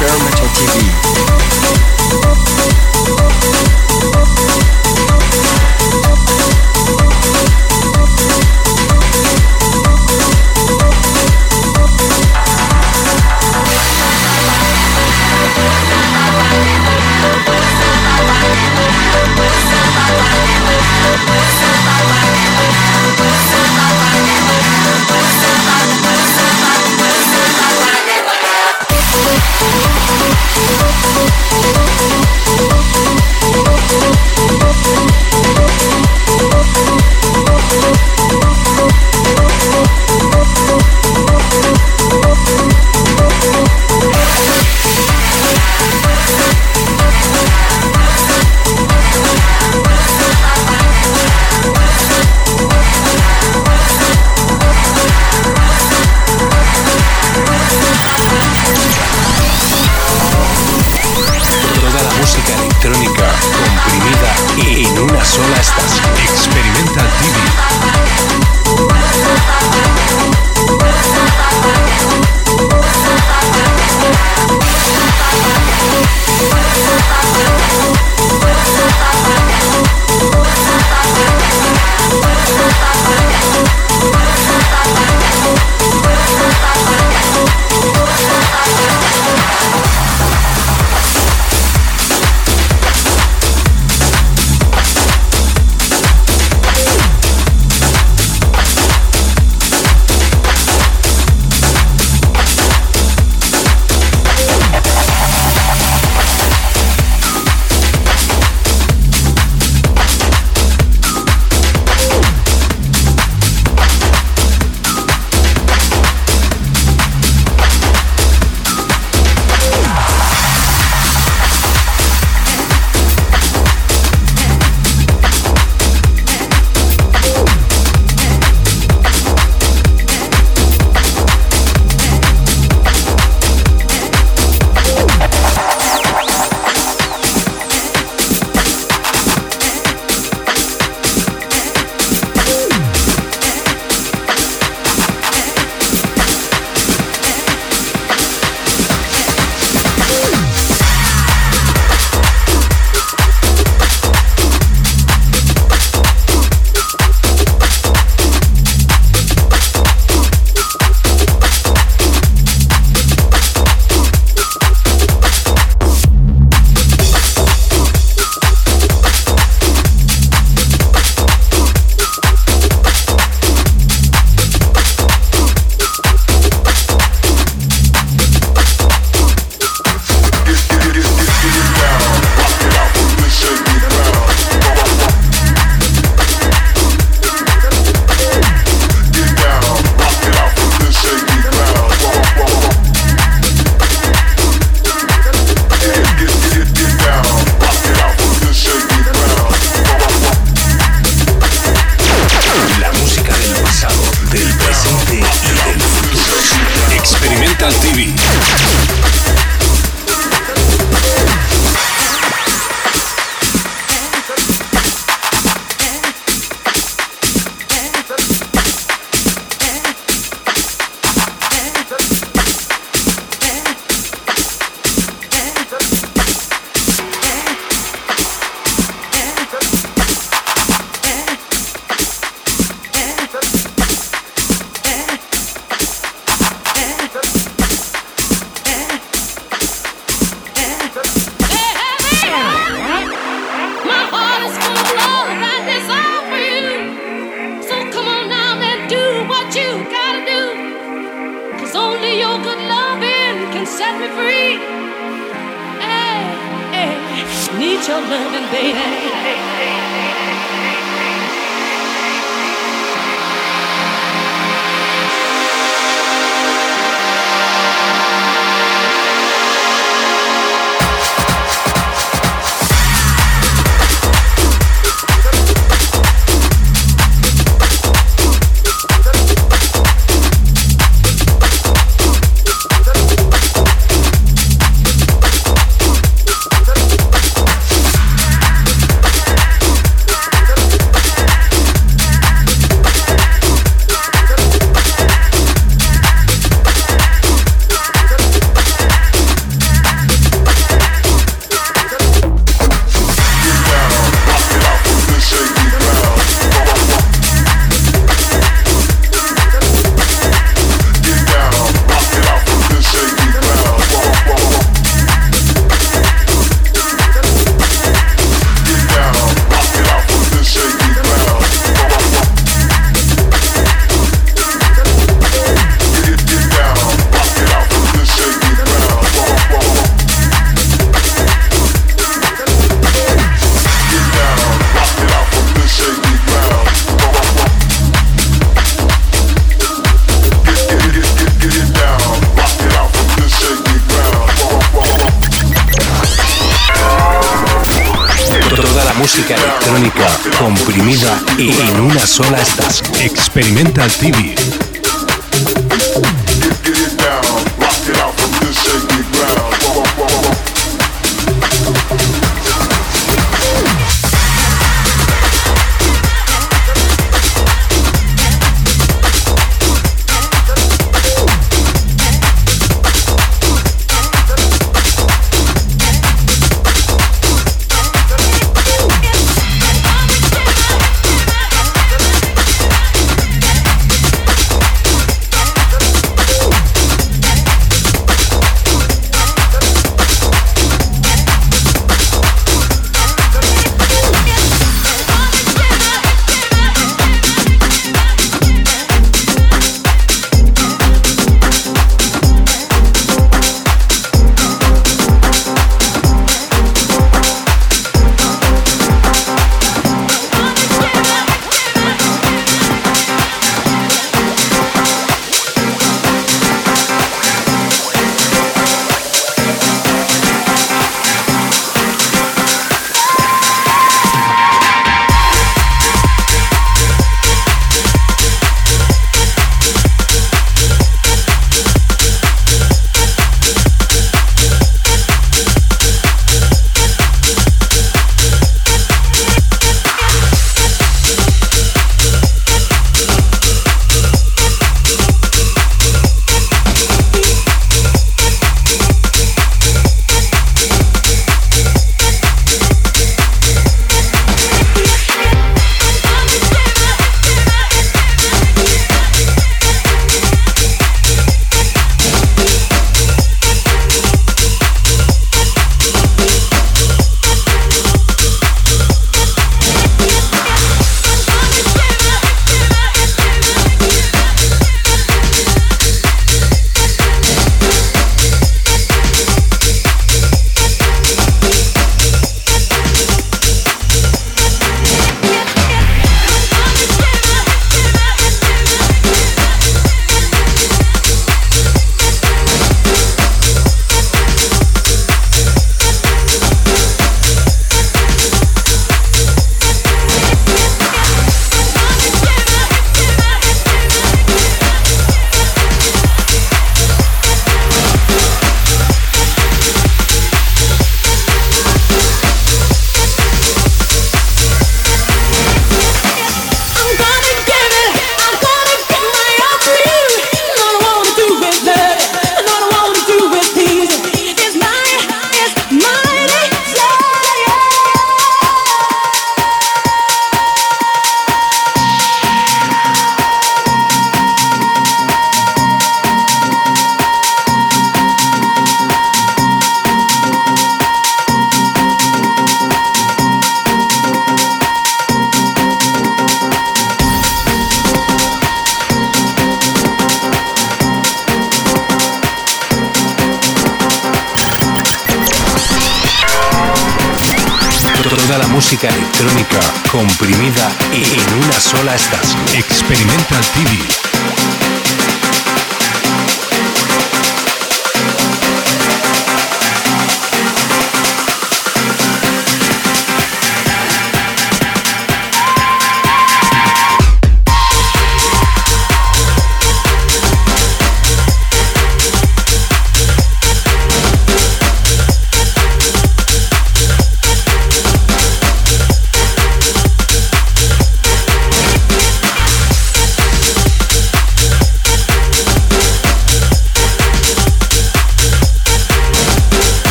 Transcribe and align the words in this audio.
Experimental 0.00 0.46
TV. 0.54 1.37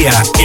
Día 0.00 0.39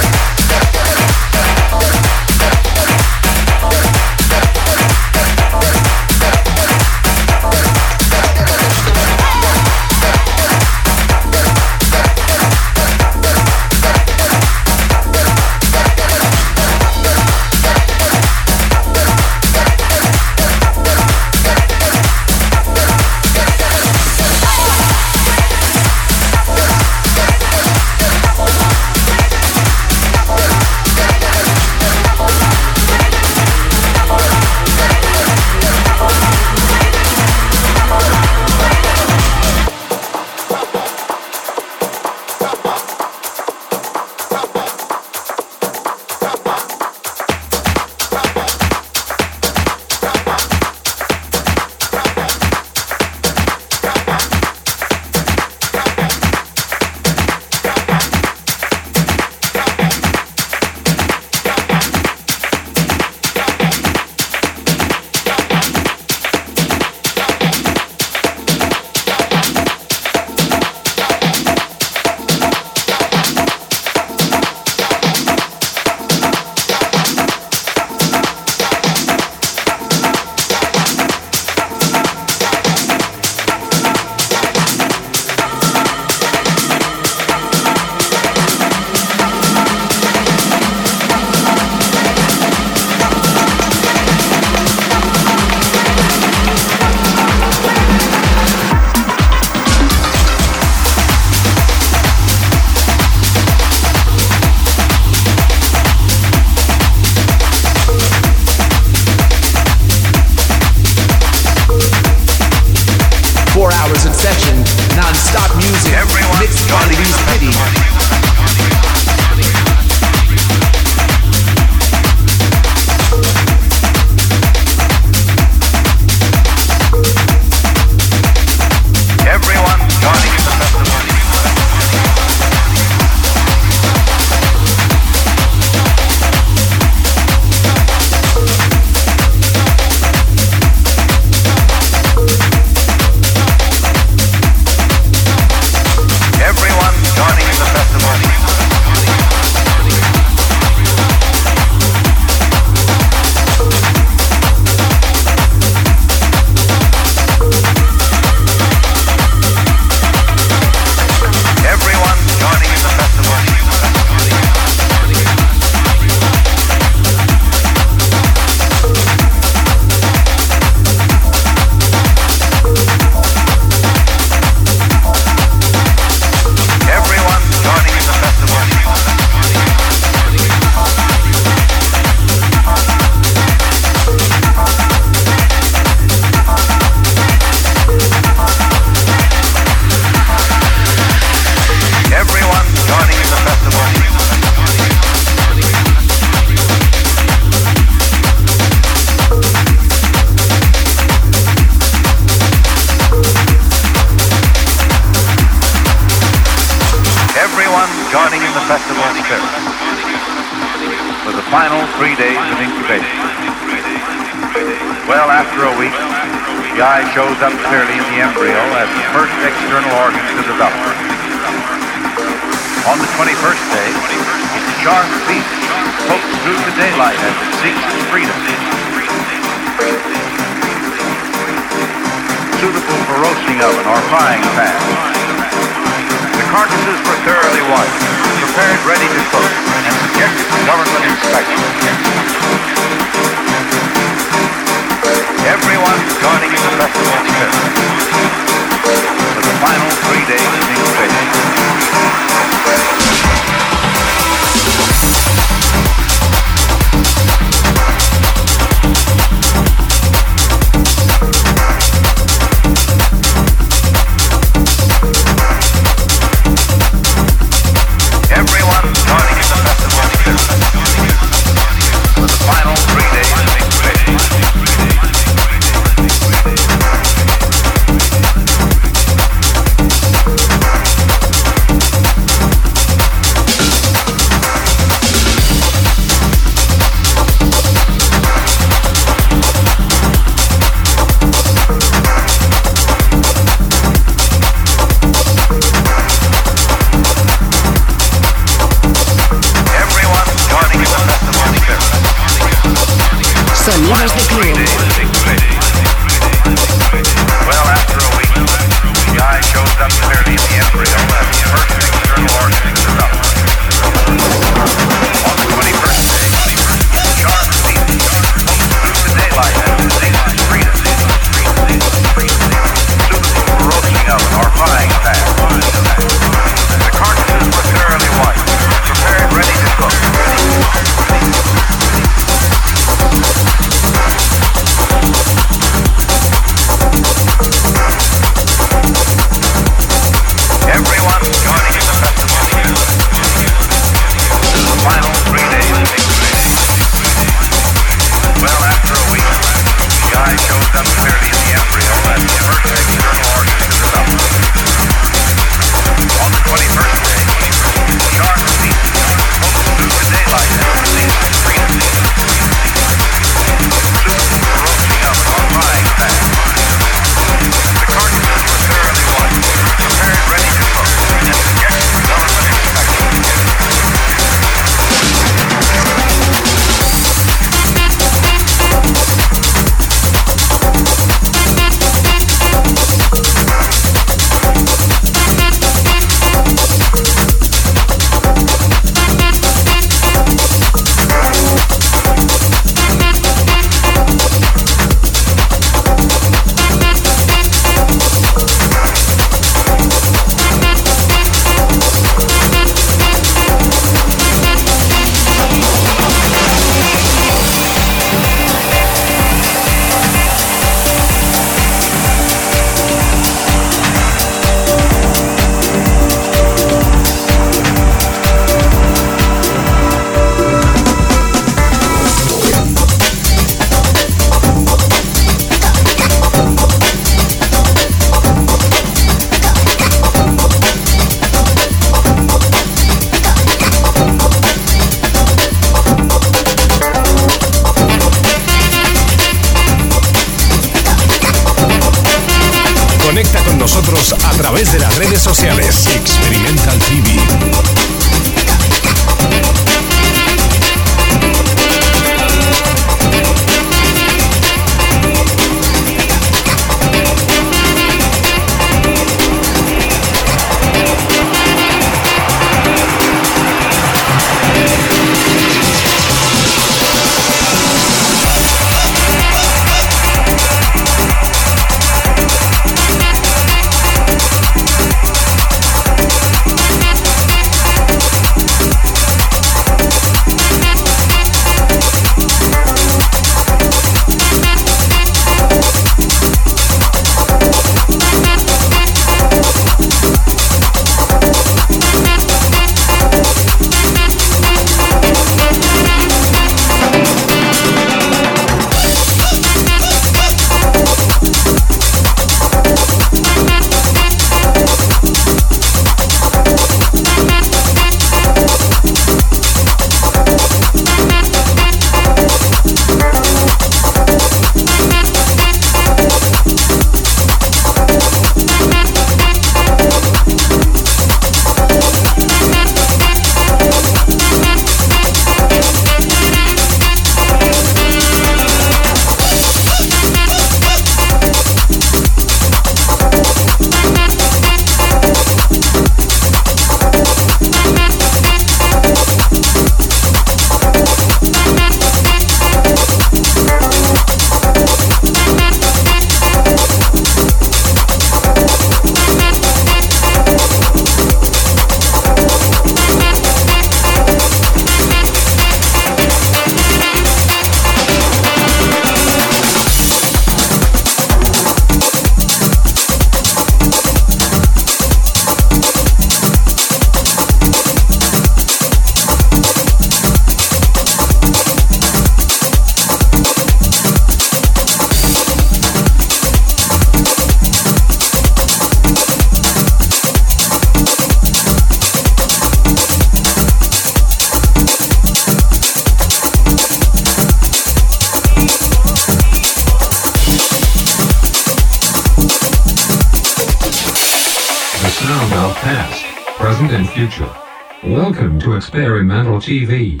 TV. 599.51 600.00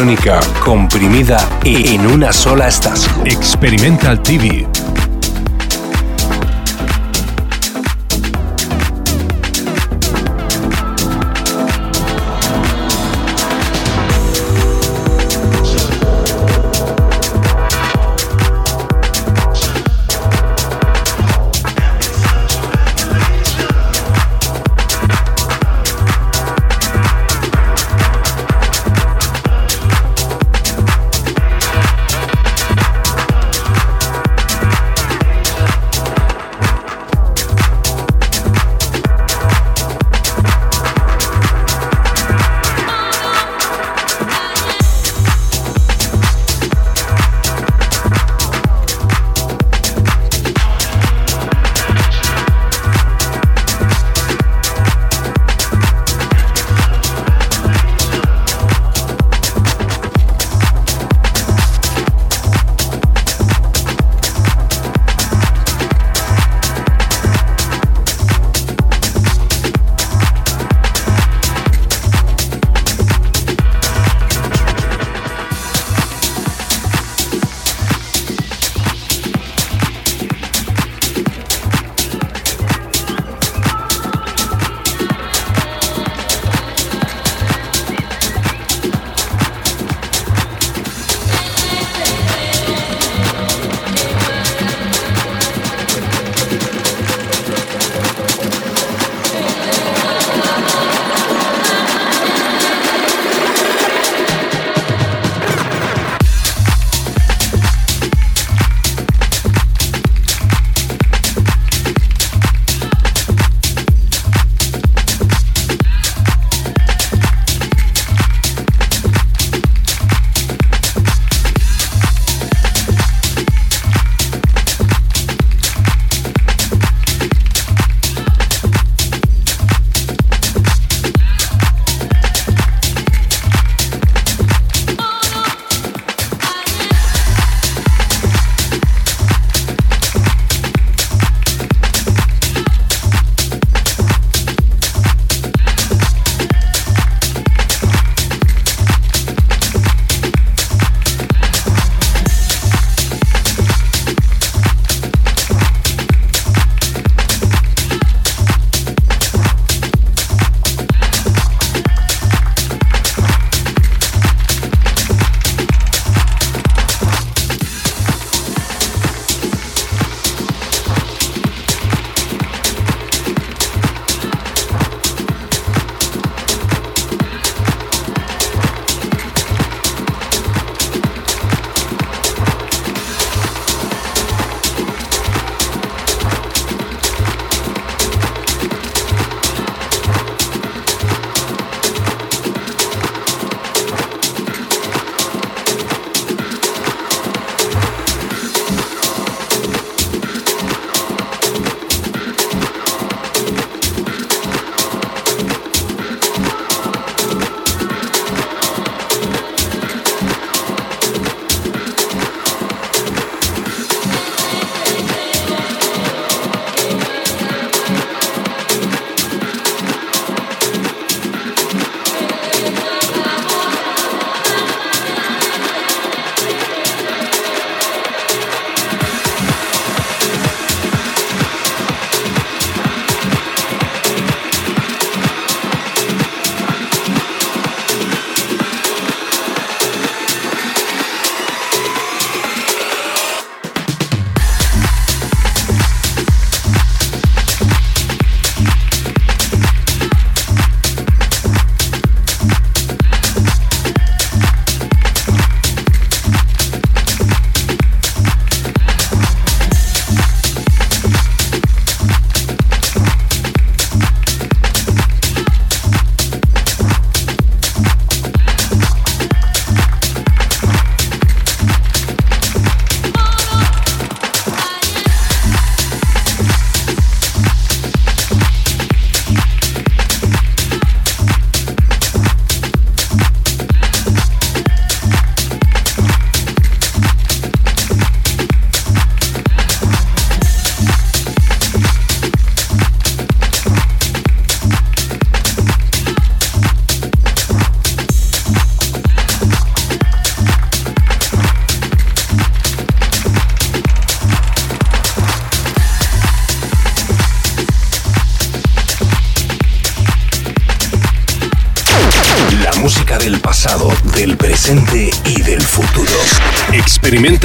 Electrónica 0.00 0.40
comprimida 0.64 1.36
en 1.64 2.06
una 2.06 2.32
sola 2.32 2.68
estación. 2.68 3.26
Experimental 3.26 4.22
TV 4.22 4.79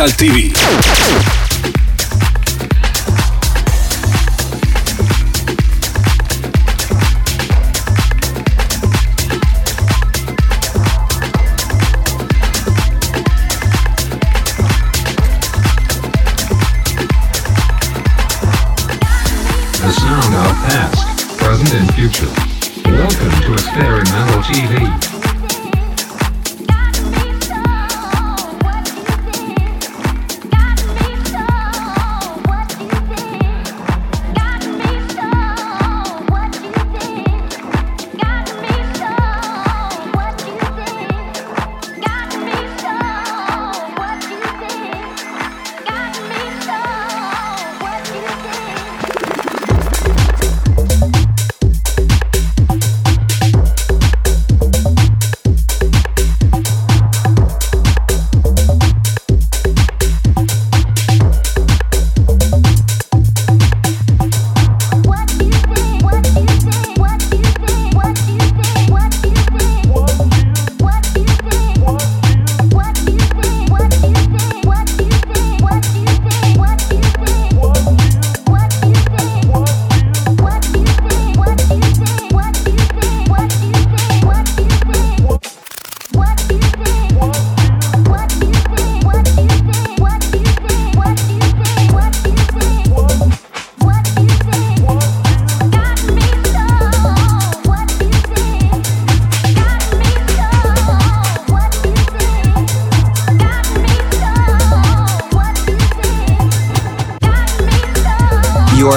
Experimental 0.06 0.52
TV. 0.52 0.65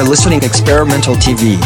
Listening 0.08 0.42
Experimental 0.42 1.14
TV. 1.16 1.60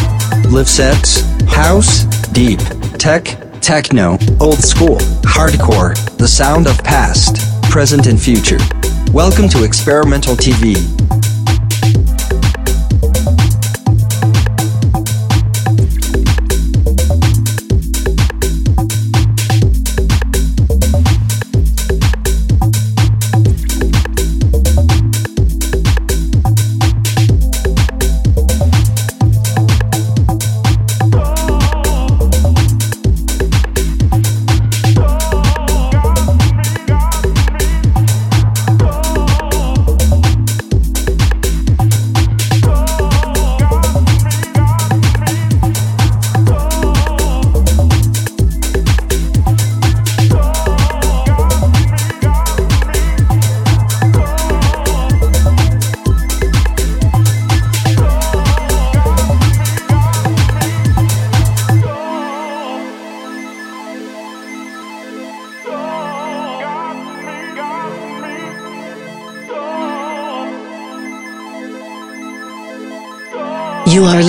Live 0.51 0.68
sets, 0.68 1.20
house, 1.45 2.03
deep, 2.32 2.59
tech, 2.99 3.38
techno, 3.61 4.18
old 4.40 4.59
school, 4.59 4.97
hardcore, 5.22 5.95
the 6.16 6.26
sound 6.26 6.66
of 6.66 6.76
past, 6.82 7.36
present 7.70 8.09
and 8.09 8.20
future. 8.20 8.59
Welcome 9.12 9.49
to 9.51 9.62
Experimental 9.62 10.34
TV. 10.34 11.01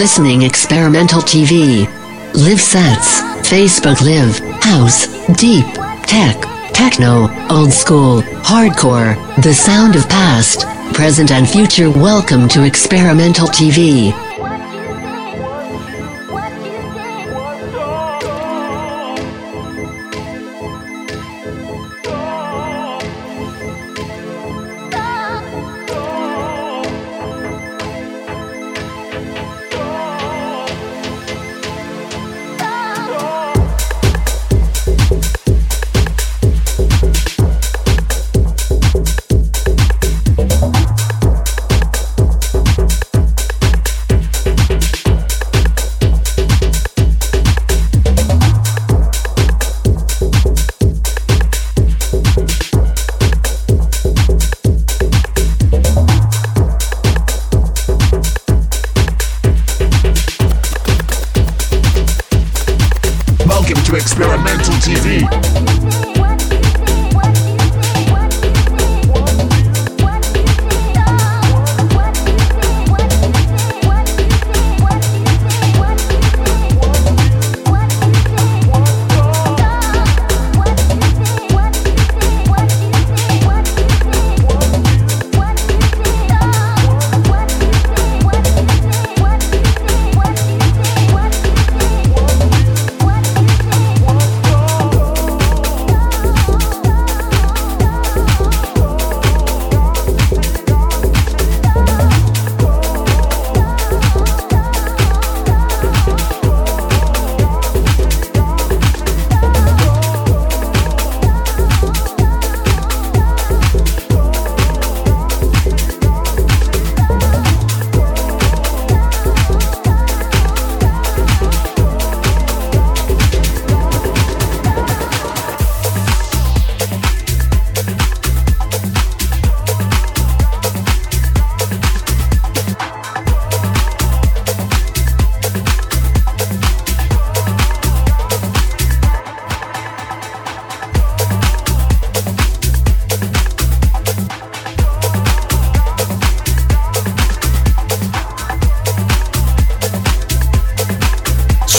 Listening 0.04 0.42
Experimental 0.42 1.22
TV. 1.22 1.88
Live 2.34 2.60
sets, 2.60 3.22
Facebook 3.50 4.02
Live, 4.02 4.38
House, 4.62 5.08
Deep, 5.38 5.64
Tech, 6.06 6.36
Techno, 6.74 7.30
Old 7.50 7.72
School, 7.72 8.22
Hardcore, 8.44 9.16
The 9.42 9.54
Sound 9.54 9.96
of 9.96 10.10
Past, 10.10 10.66
Present 10.94 11.32
and 11.32 11.48
Future. 11.48 11.90
Welcome 11.90 12.50
to 12.50 12.66
Experimental 12.66 13.48
TV. 13.48 14.12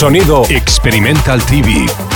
Sonido 0.05 0.43
Experimental 0.51 1.41
TV. 1.47 2.14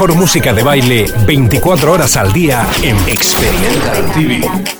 Mejor 0.00 0.16
música 0.16 0.54
de 0.54 0.62
baile 0.62 1.12
24 1.26 1.92
horas 1.92 2.16
al 2.16 2.32
día 2.32 2.66
en 2.82 2.96
Experimental 3.06 4.10
TV. 4.14 4.79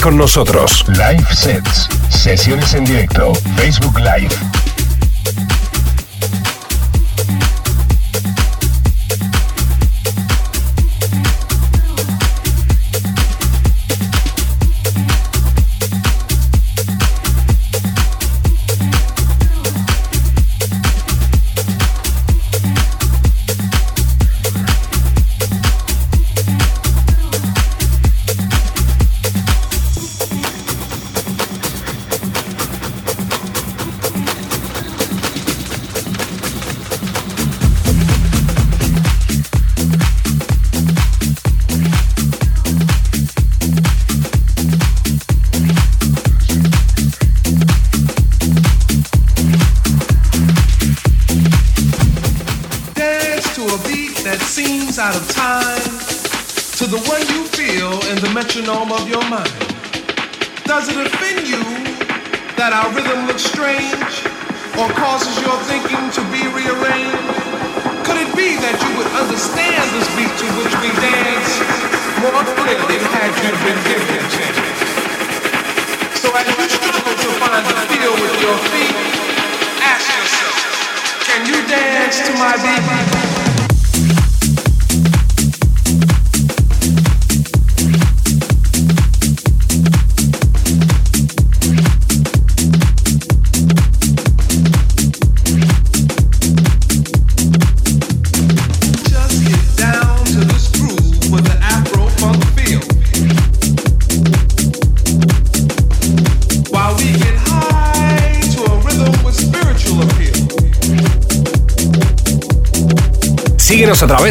Con 0.00 0.16
nosotros. 0.16 0.84
Live 0.88 1.24
sets, 1.34 1.86
sesiones 2.08 2.72
en 2.74 2.84
directo, 2.84 3.32
Facebook 3.56 3.98
Live. 3.98 4.51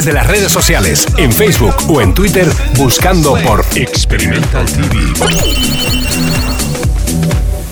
Través 0.01 0.05
de 0.05 0.13
las 0.13 0.27
redes 0.27 0.51
sociales, 0.51 1.07
en 1.17 1.31
Facebook 1.31 1.75
o 1.87 2.01
en 2.01 2.13
Twitter, 2.13 2.47
buscando 2.75 3.35
por 3.43 3.63
Experimental 3.75 4.65
TV. 4.65 4.95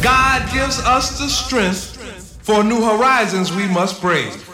God 0.01 0.41
gives 0.51 0.79
us 0.85 1.17
the 1.17 1.27
strength 1.27 1.97
for 2.43 2.63
new 2.63 2.81
horizons 2.83 3.51
we 3.51 3.67
must 3.67 4.01
brave. 4.01 4.48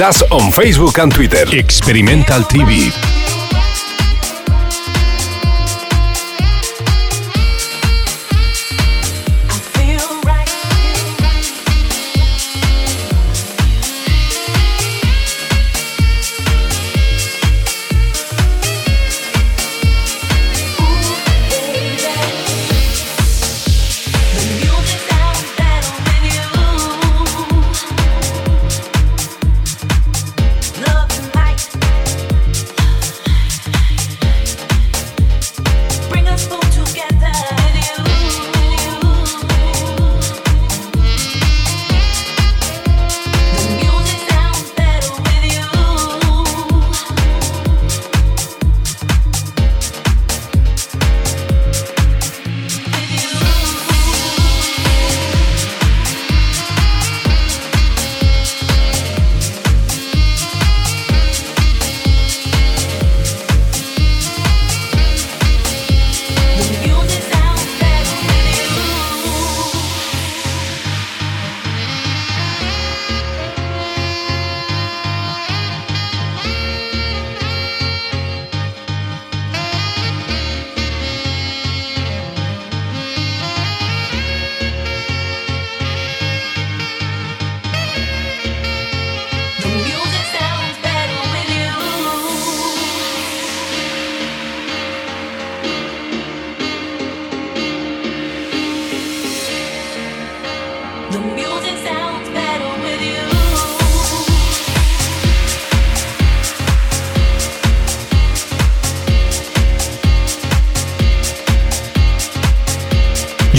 Us 0.00 0.22
on 0.30 0.50
Facebook 0.52 0.98
and 1.02 1.12
Twitter. 1.12 1.44
Experimental 1.56 2.42
TV. 2.42 3.05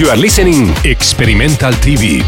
You 0.07 0.13
are 0.13 0.15
listening 0.15 0.69
Experimental 0.85 1.73
TV. 1.83 2.23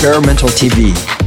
Experimental 0.00 0.48
TV. 0.50 1.17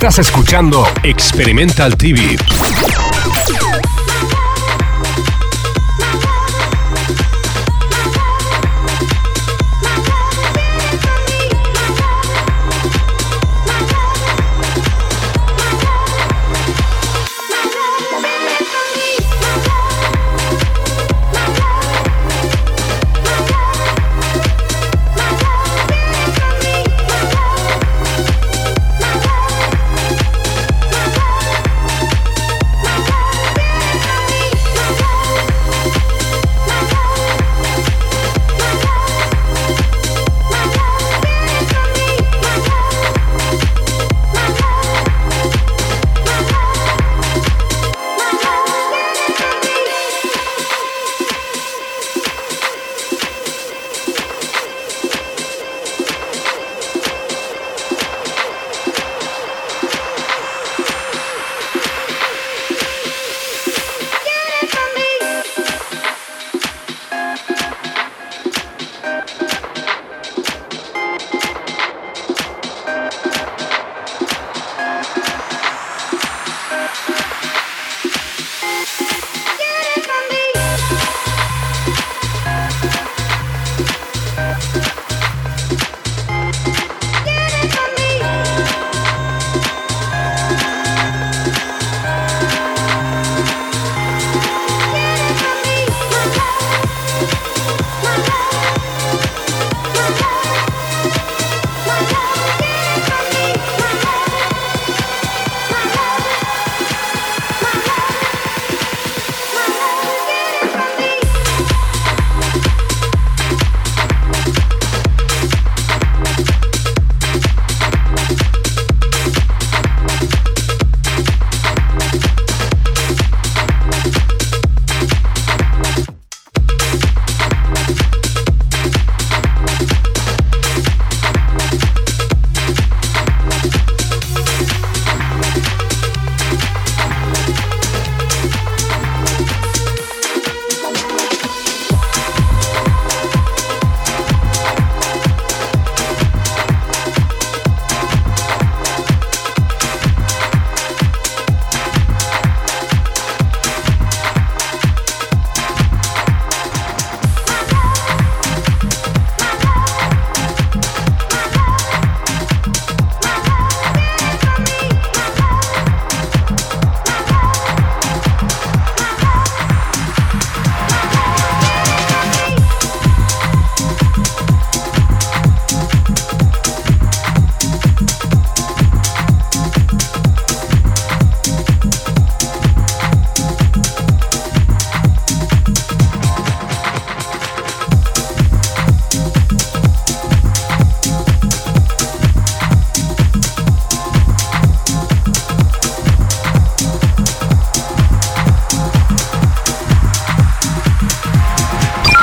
Estás 0.00 0.18
escuchando 0.20 0.82
Experimental 1.02 1.94
TV. 1.94 2.38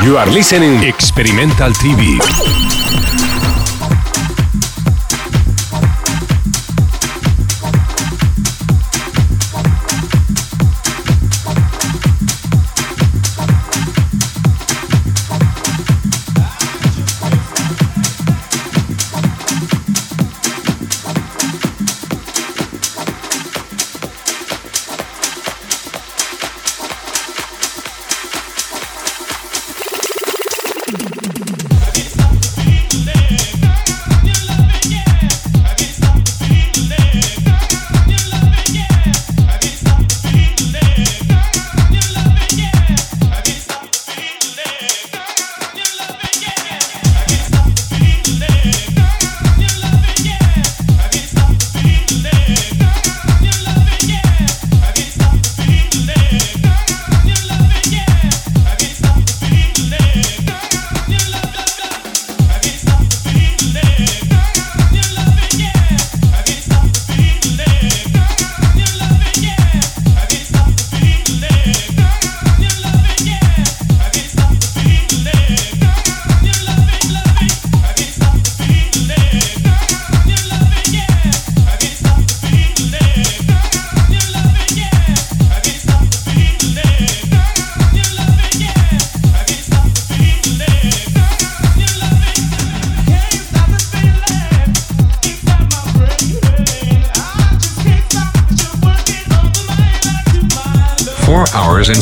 You 0.08 0.16
are 0.16 0.26
listening 0.32 0.82
Experimental 0.88 1.74
TV. 1.74 2.67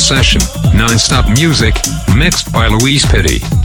Session, 0.06 0.40
non-stop 0.76 1.27
music, 1.30 1.73
mixed 2.15 2.52
by 2.52 2.68
Louise 2.68 3.03
Pitty. 3.07 3.65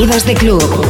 Sonidos 0.00 0.24
de 0.24 0.34
club. 0.34 0.89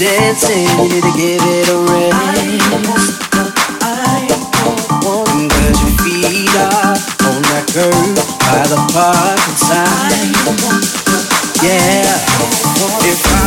dancing, 0.00 0.64
you 0.80 0.88
need 0.88 1.02
to 1.02 1.12
give 1.12 1.42
it 1.44 1.68
a 1.68 1.76
rest. 1.76 2.16
Girl, 5.04 5.68
your 5.76 5.92
feet 6.00 6.56
are 6.56 6.96
on 7.28 7.42
that 7.52 7.68
curb 7.68 8.16
by 8.40 8.64
the 8.72 8.80
parking 8.94 9.44
inside. 9.52 10.32
Yeah, 11.62 12.16
if 13.04 13.20
I 13.26 13.39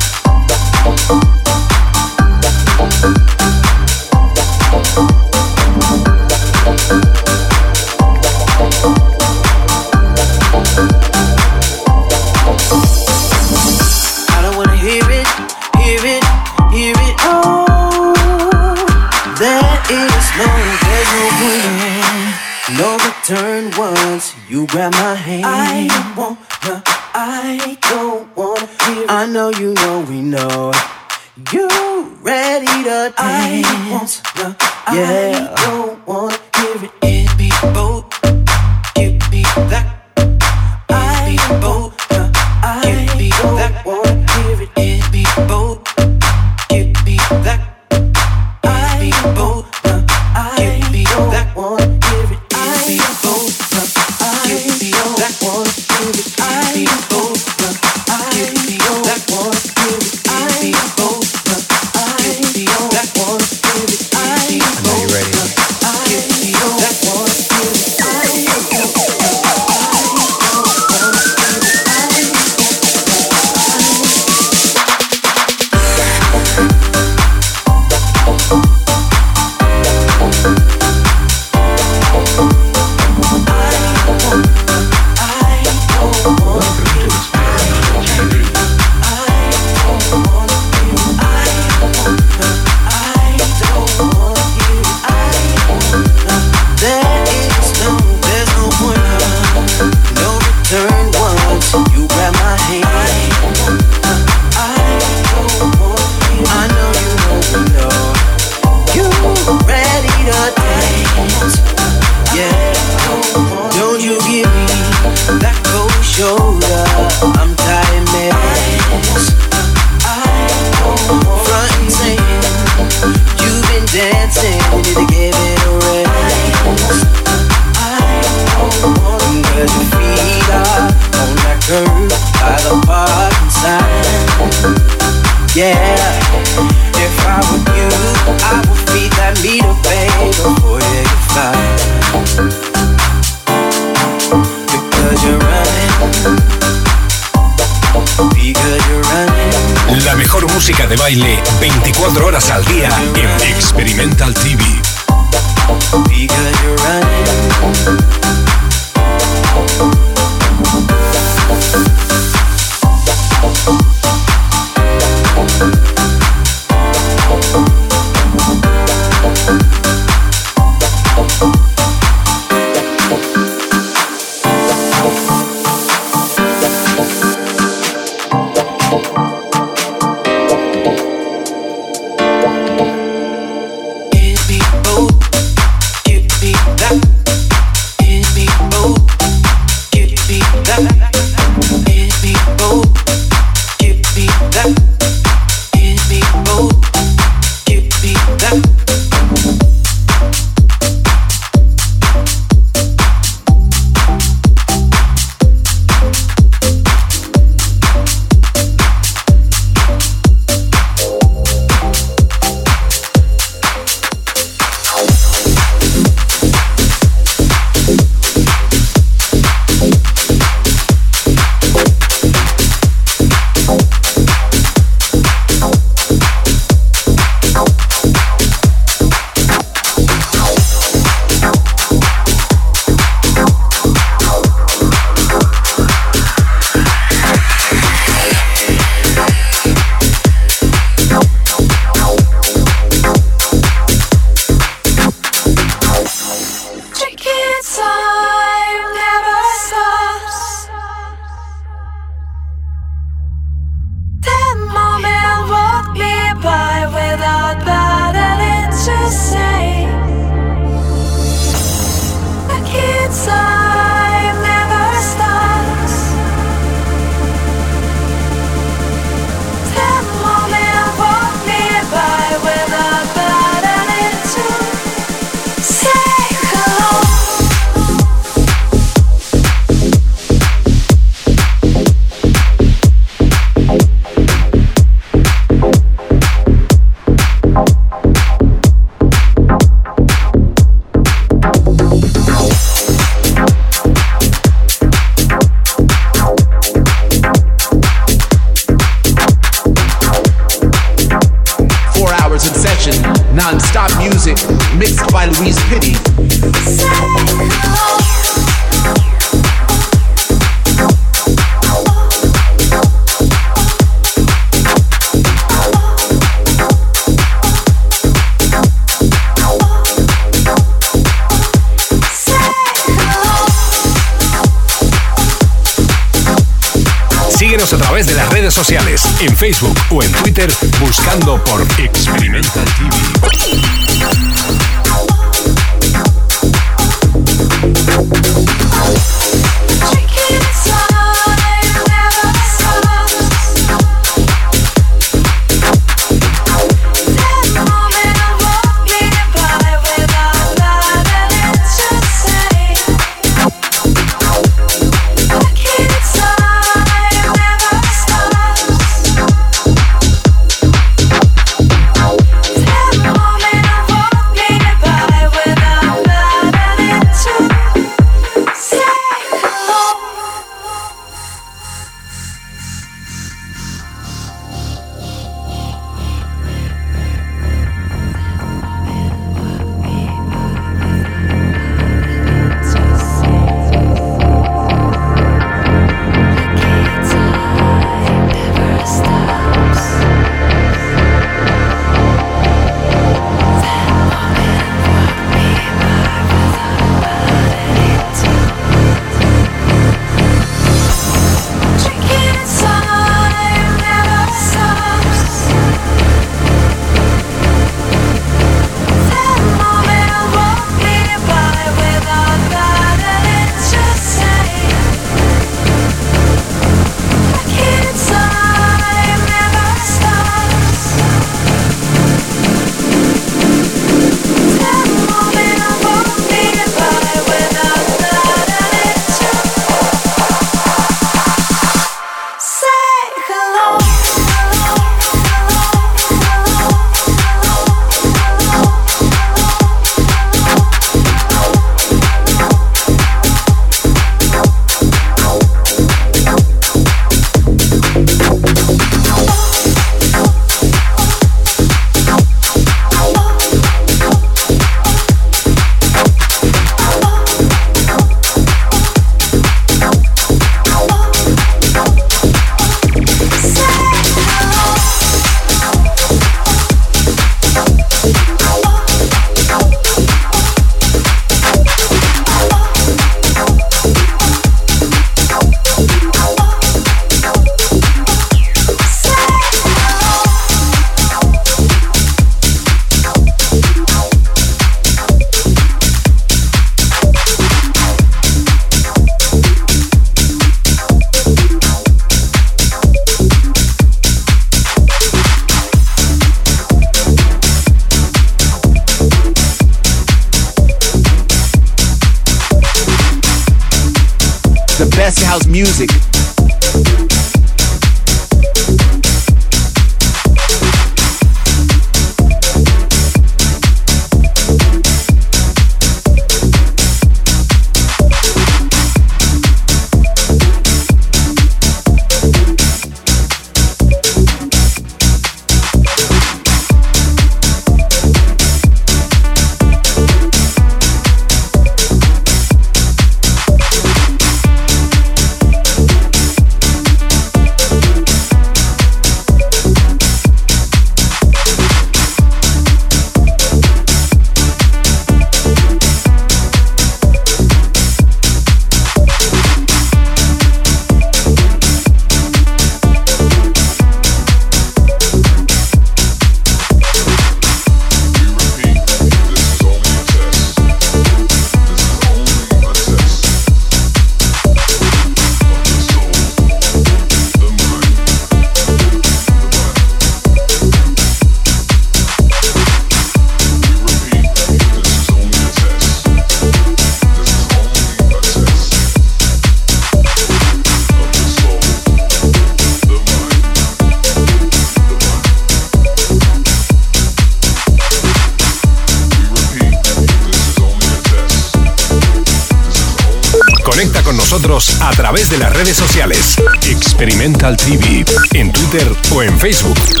TV 597.57 598.03
en 598.33 598.51
Twitter 598.51 598.95
o 599.13 599.21
en 599.21 599.37
Facebook. 599.39 600.00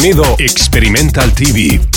Sonido 0.00 0.34
Experimental 0.38 1.30
TV. 1.34 1.89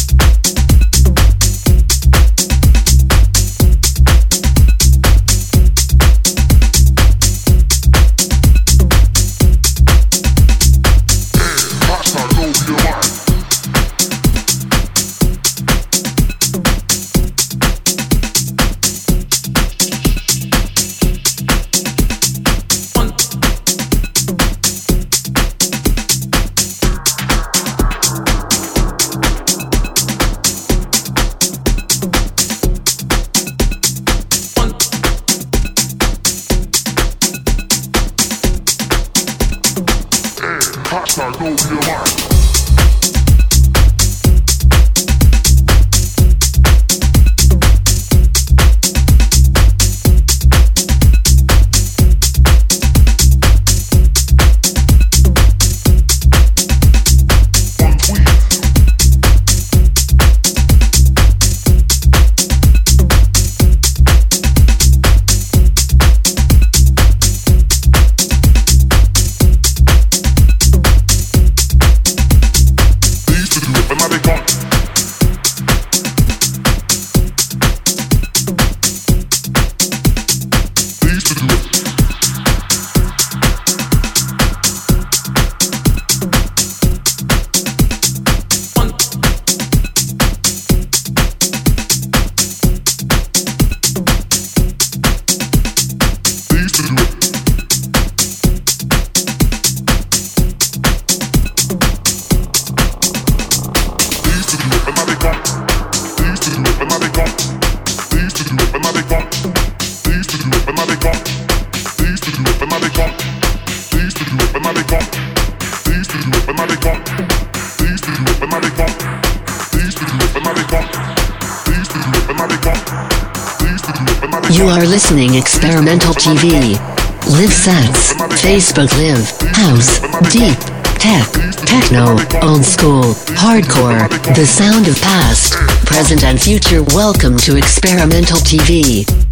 Hardcore, 133.53 134.09
The 134.33 134.47
Sound 134.47 134.87
of 134.87 134.99
Past, 134.99 135.53
Present 135.85 136.23
and 136.23 136.41
Future. 136.41 136.81
Welcome 136.81 137.37
to 137.37 137.55
Experimental 137.55 138.37
TV. 138.37 139.22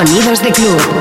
Sonidos 0.00 0.42
de 0.42 0.50
club. 0.50 0.99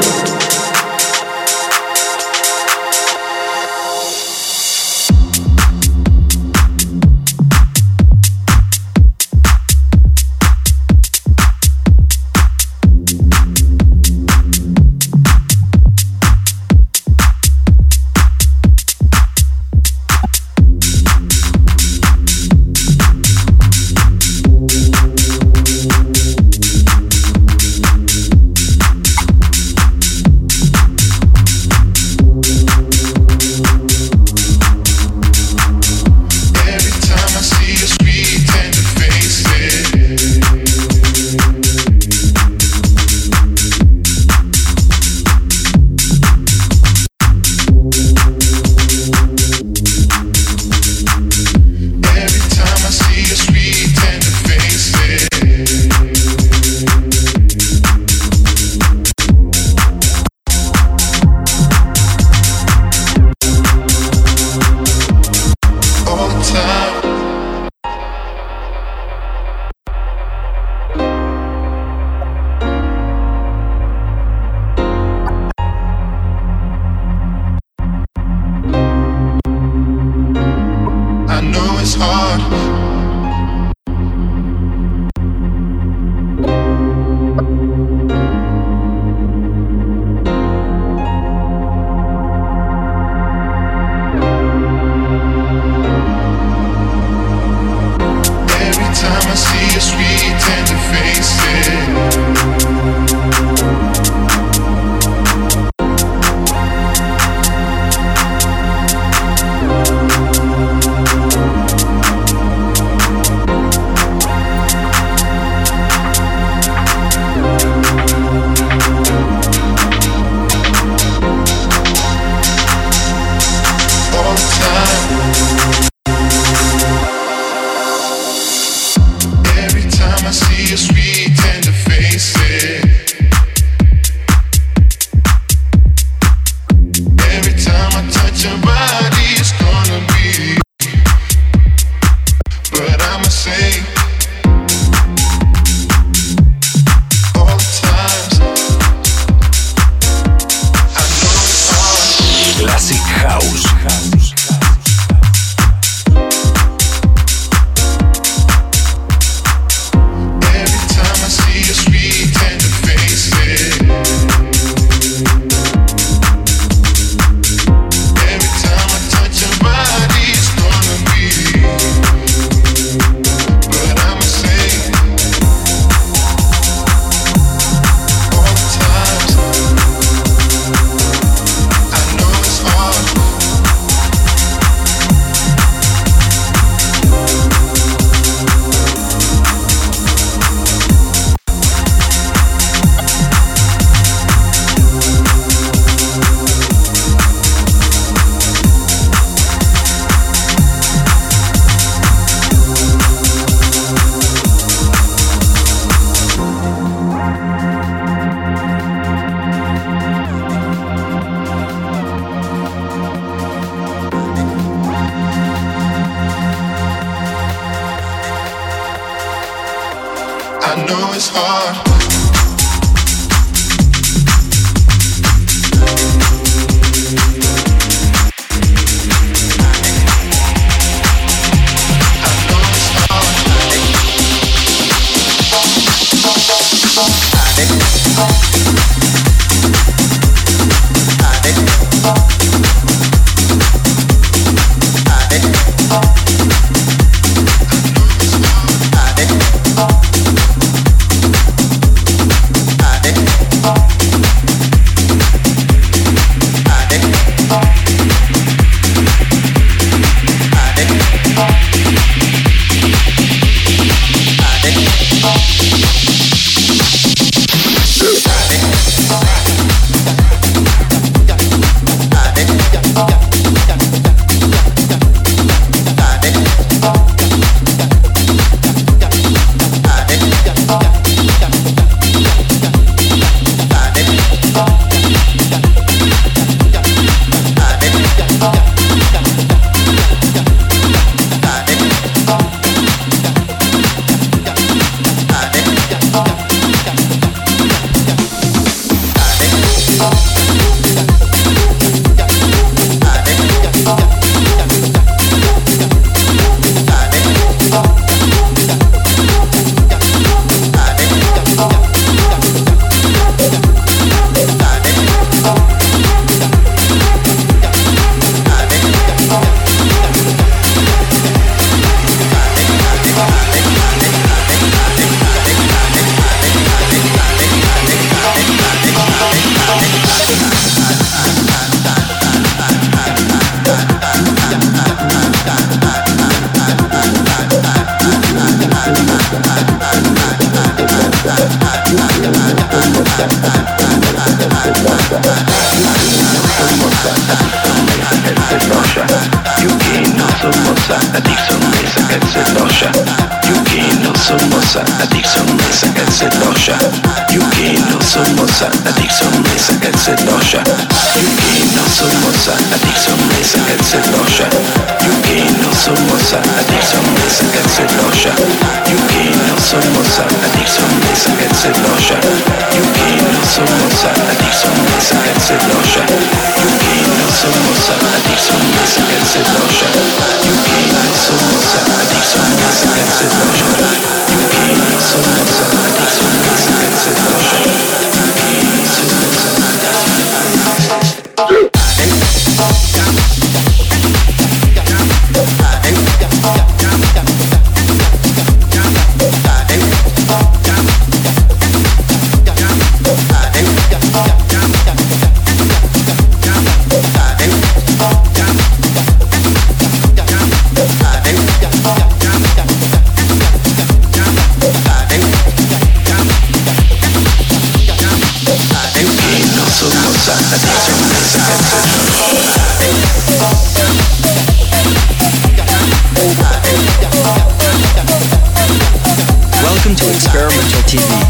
TV. 430.89 431.28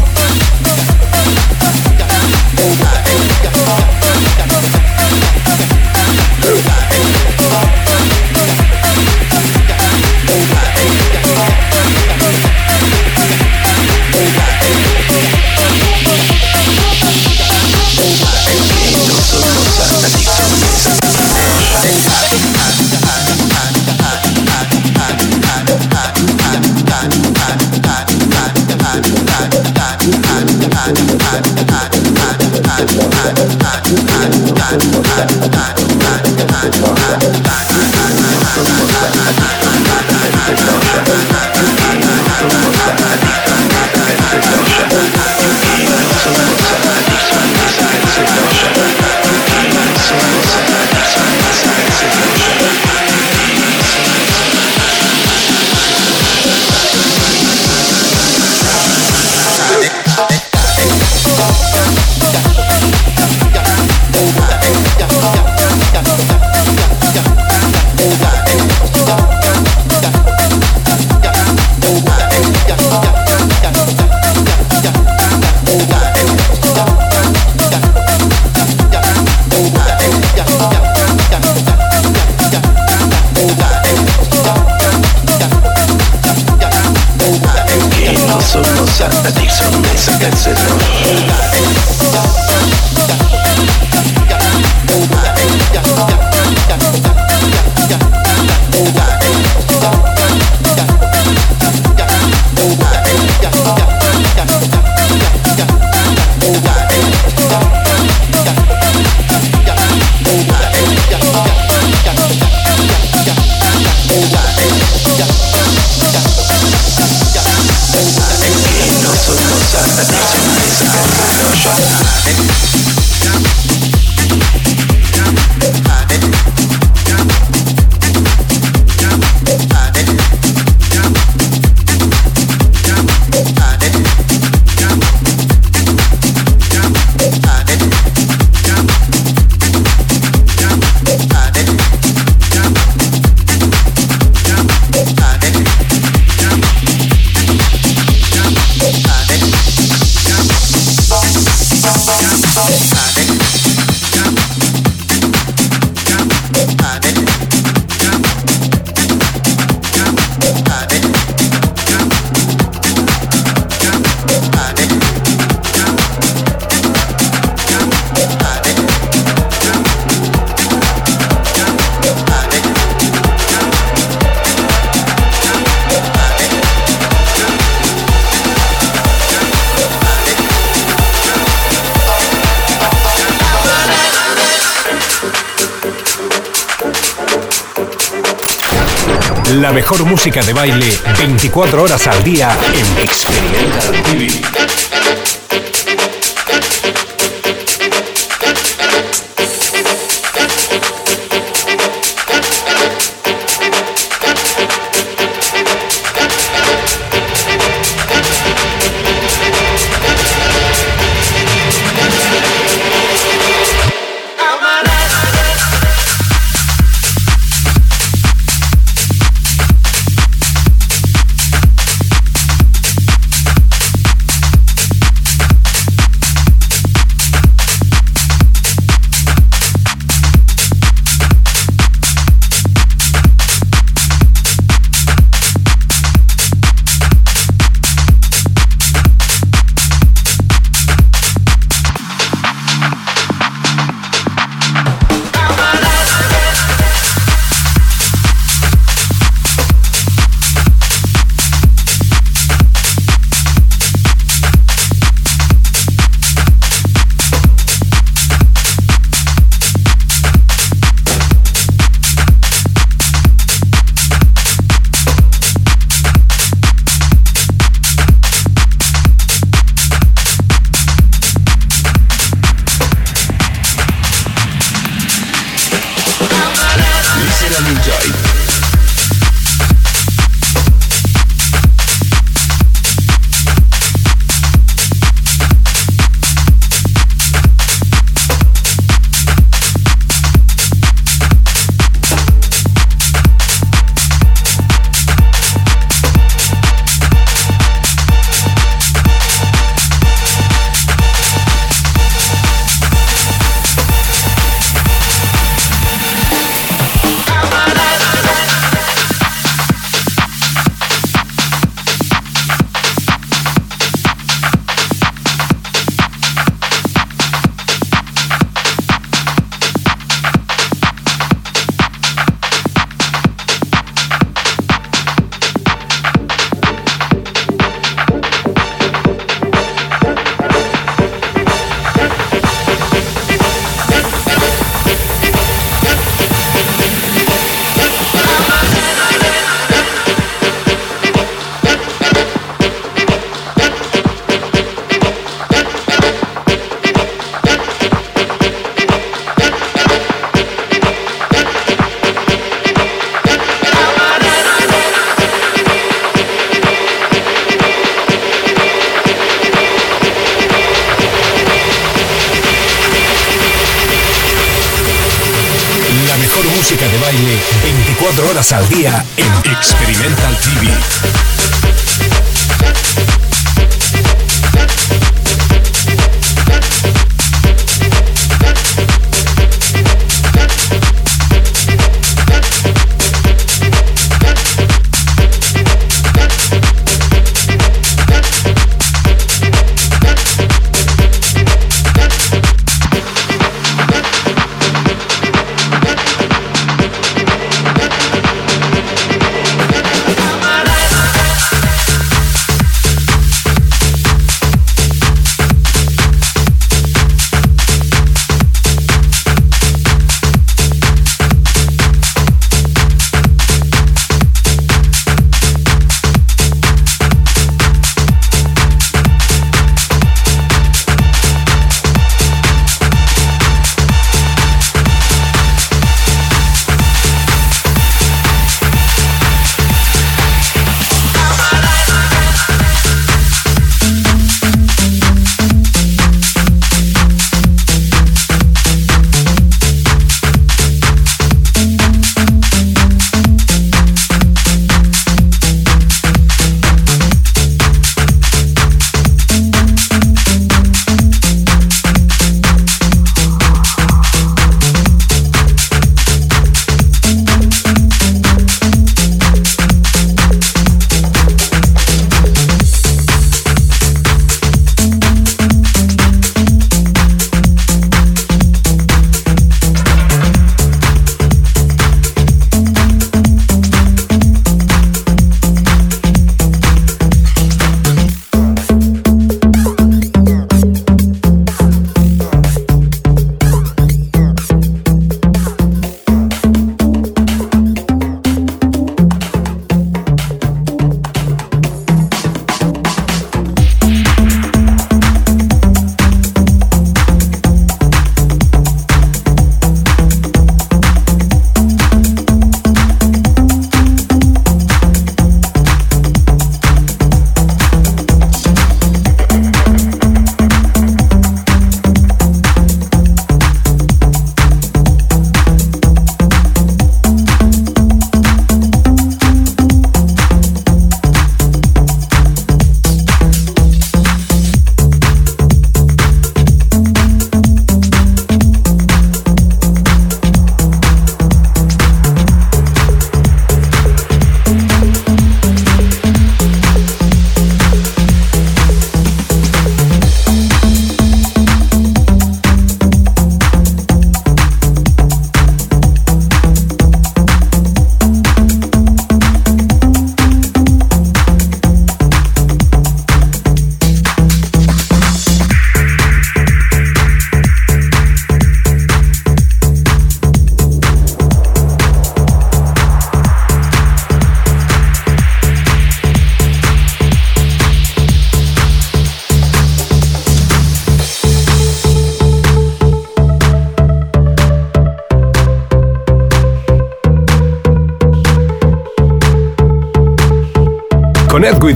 Música 190.20 190.42
de 190.42 190.52
baile 190.52 190.98
24 191.16 191.82
horas 191.82 192.06
al 192.06 192.22
día 192.22 192.54
en 192.74 193.02
Experimental 193.02 194.02
TV. 194.02 194.89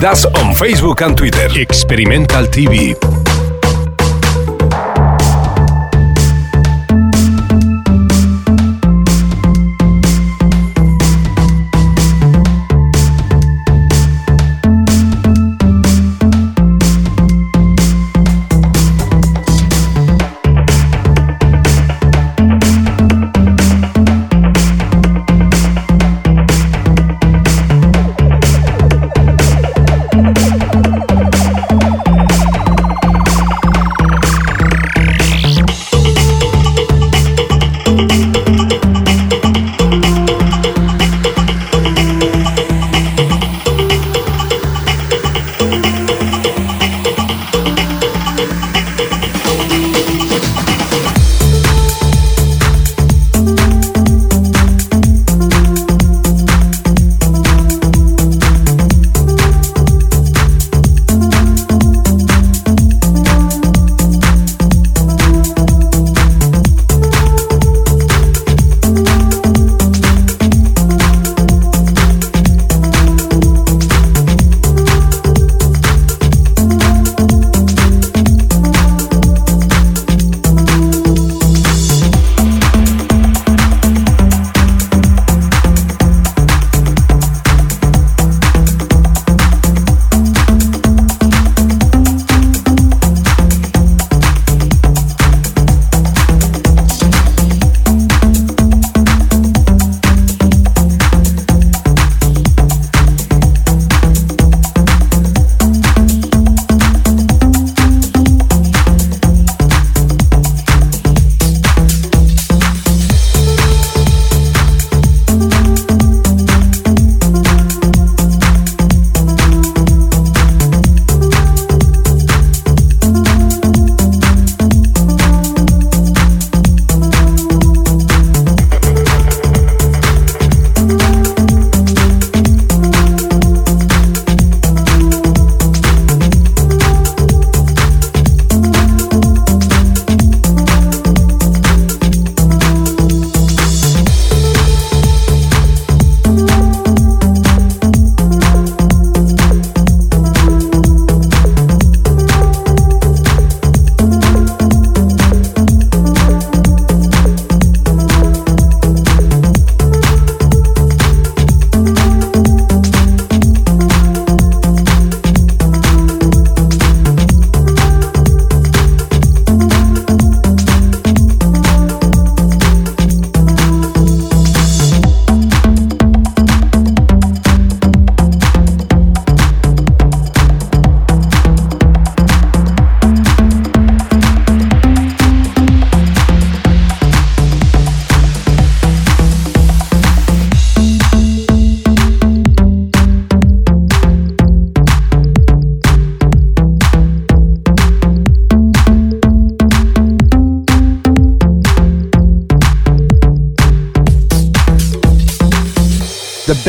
Us 0.05 0.27
on 0.27 0.55
Facebook 0.55 1.01
and 1.01 1.17
Twitter. 1.17 1.49
Experimental 1.59 2.45
TV. 2.45 3.14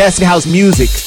Best 0.06 0.22
house 0.22 0.45
music. 0.45 1.05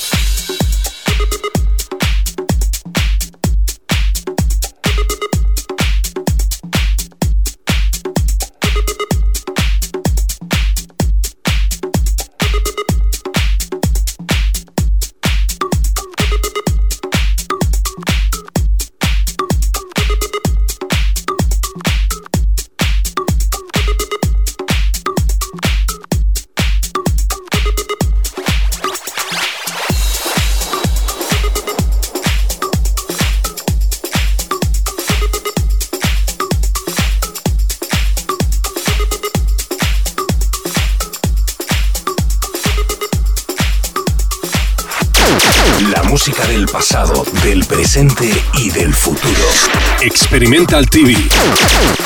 Experimental 50.48 50.86
TV. 50.86 51.97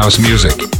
House 0.00 0.18
music. 0.18 0.79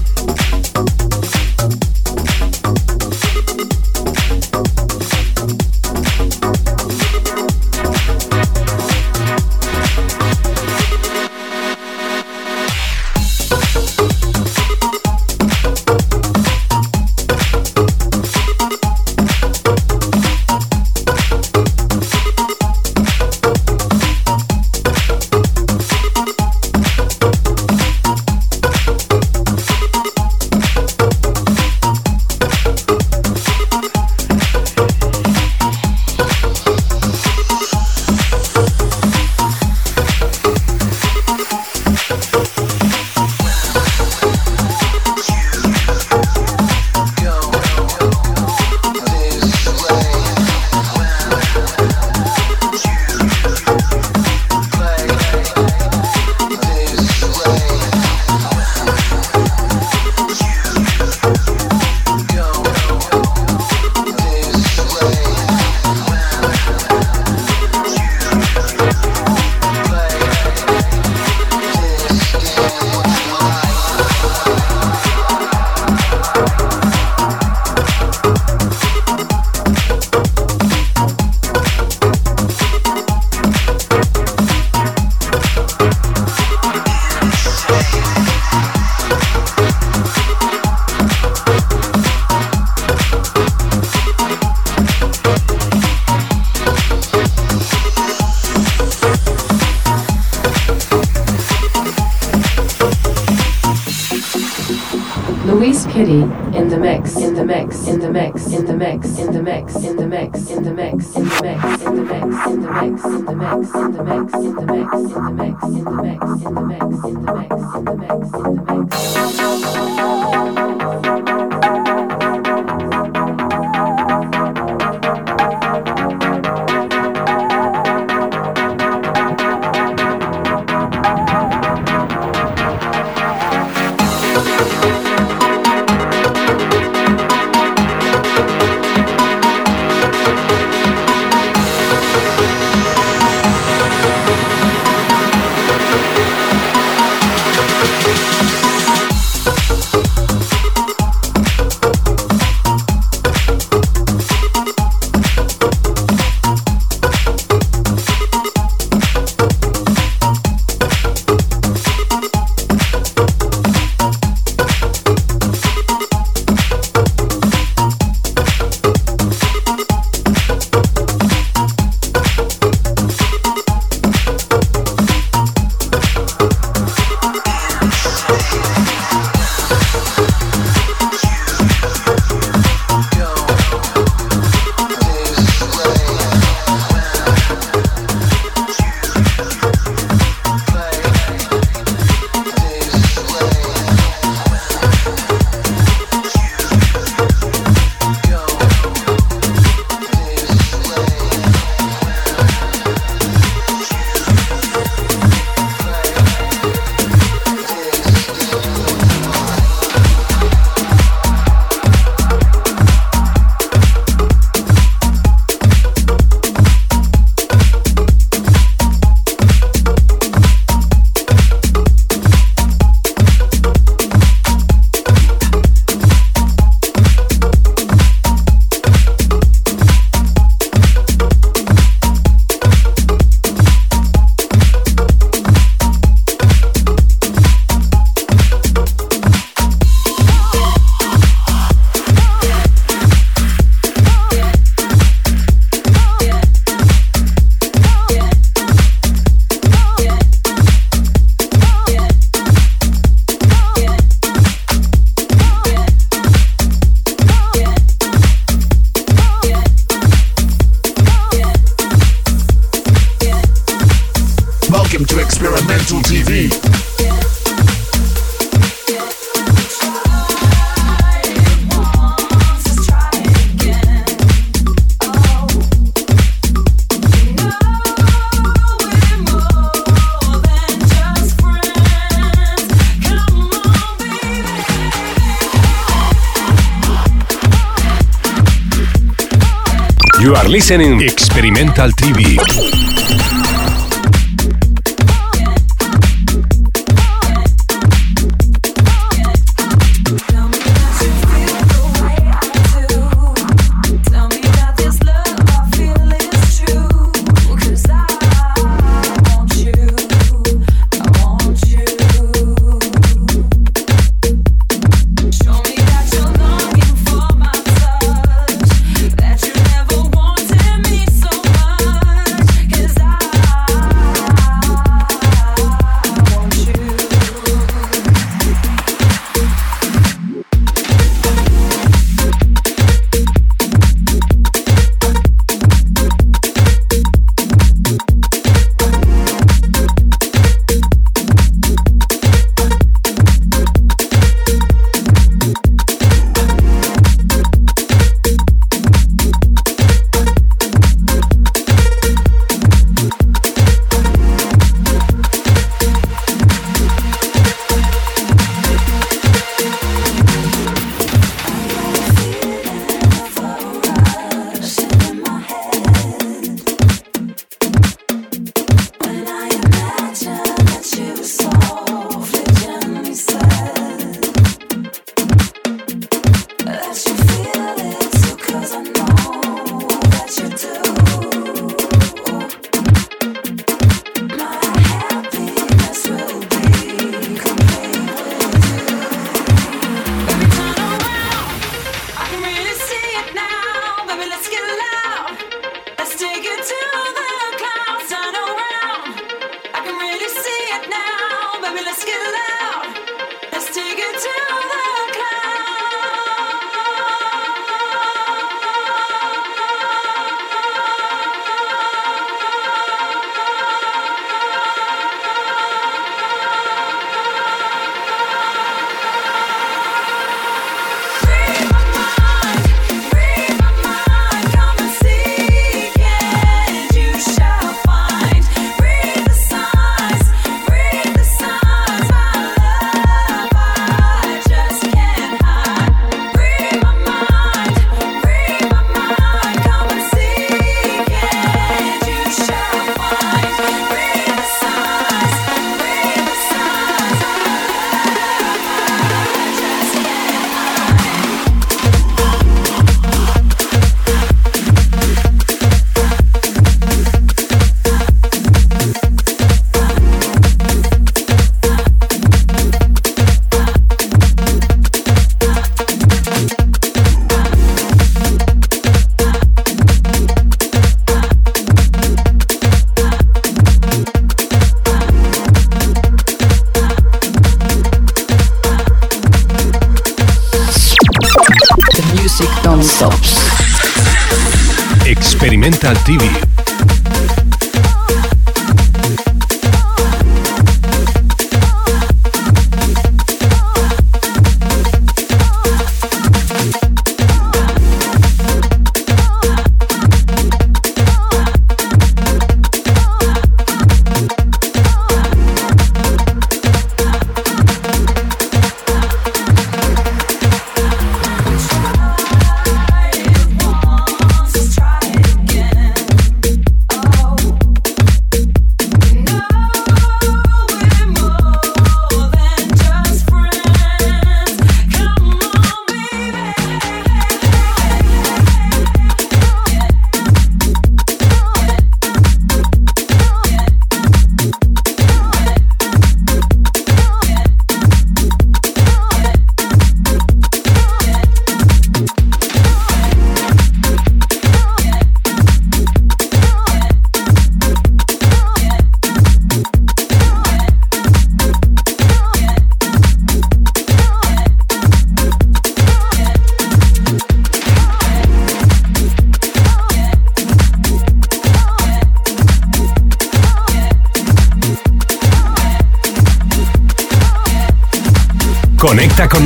listening. 290.71 291.01
Experience. 291.01 291.30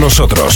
Nosotros. 0.05 0.54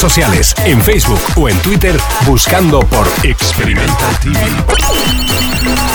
Sociales, 0.00 0.54
en 0.64 0.82
Facebook 0.82 1.20
o 1.36 1.48
en 1.48 1.56
Twitter, 1.58 1.98
buscando 2.26 2.80
por 2.80 3.06
Experimental 3.24 4.18
TV. 4.20 5.91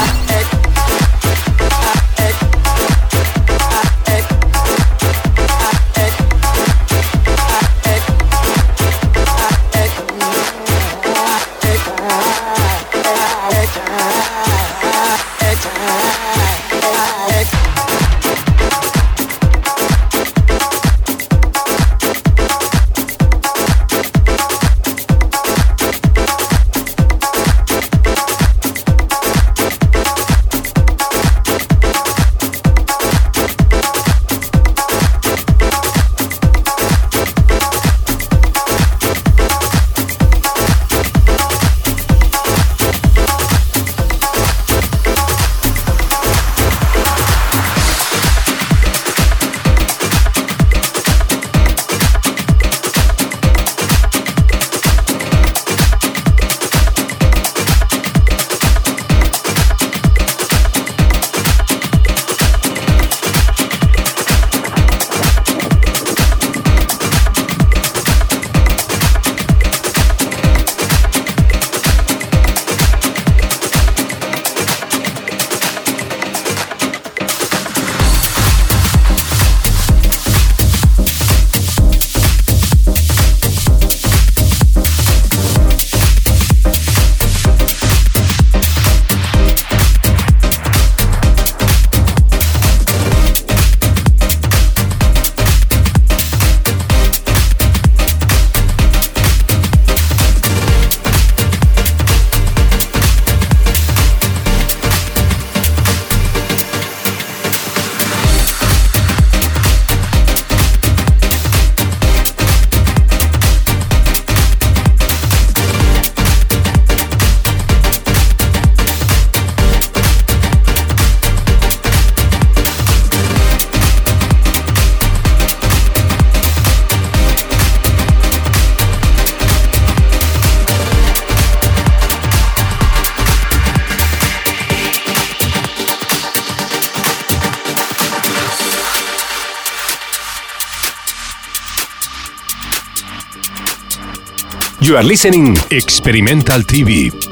You 144.88 144.96
are 144.96 145.04
listening 145.04 145.58
Experimental 145.70 146.62
TV. 146.62 147.27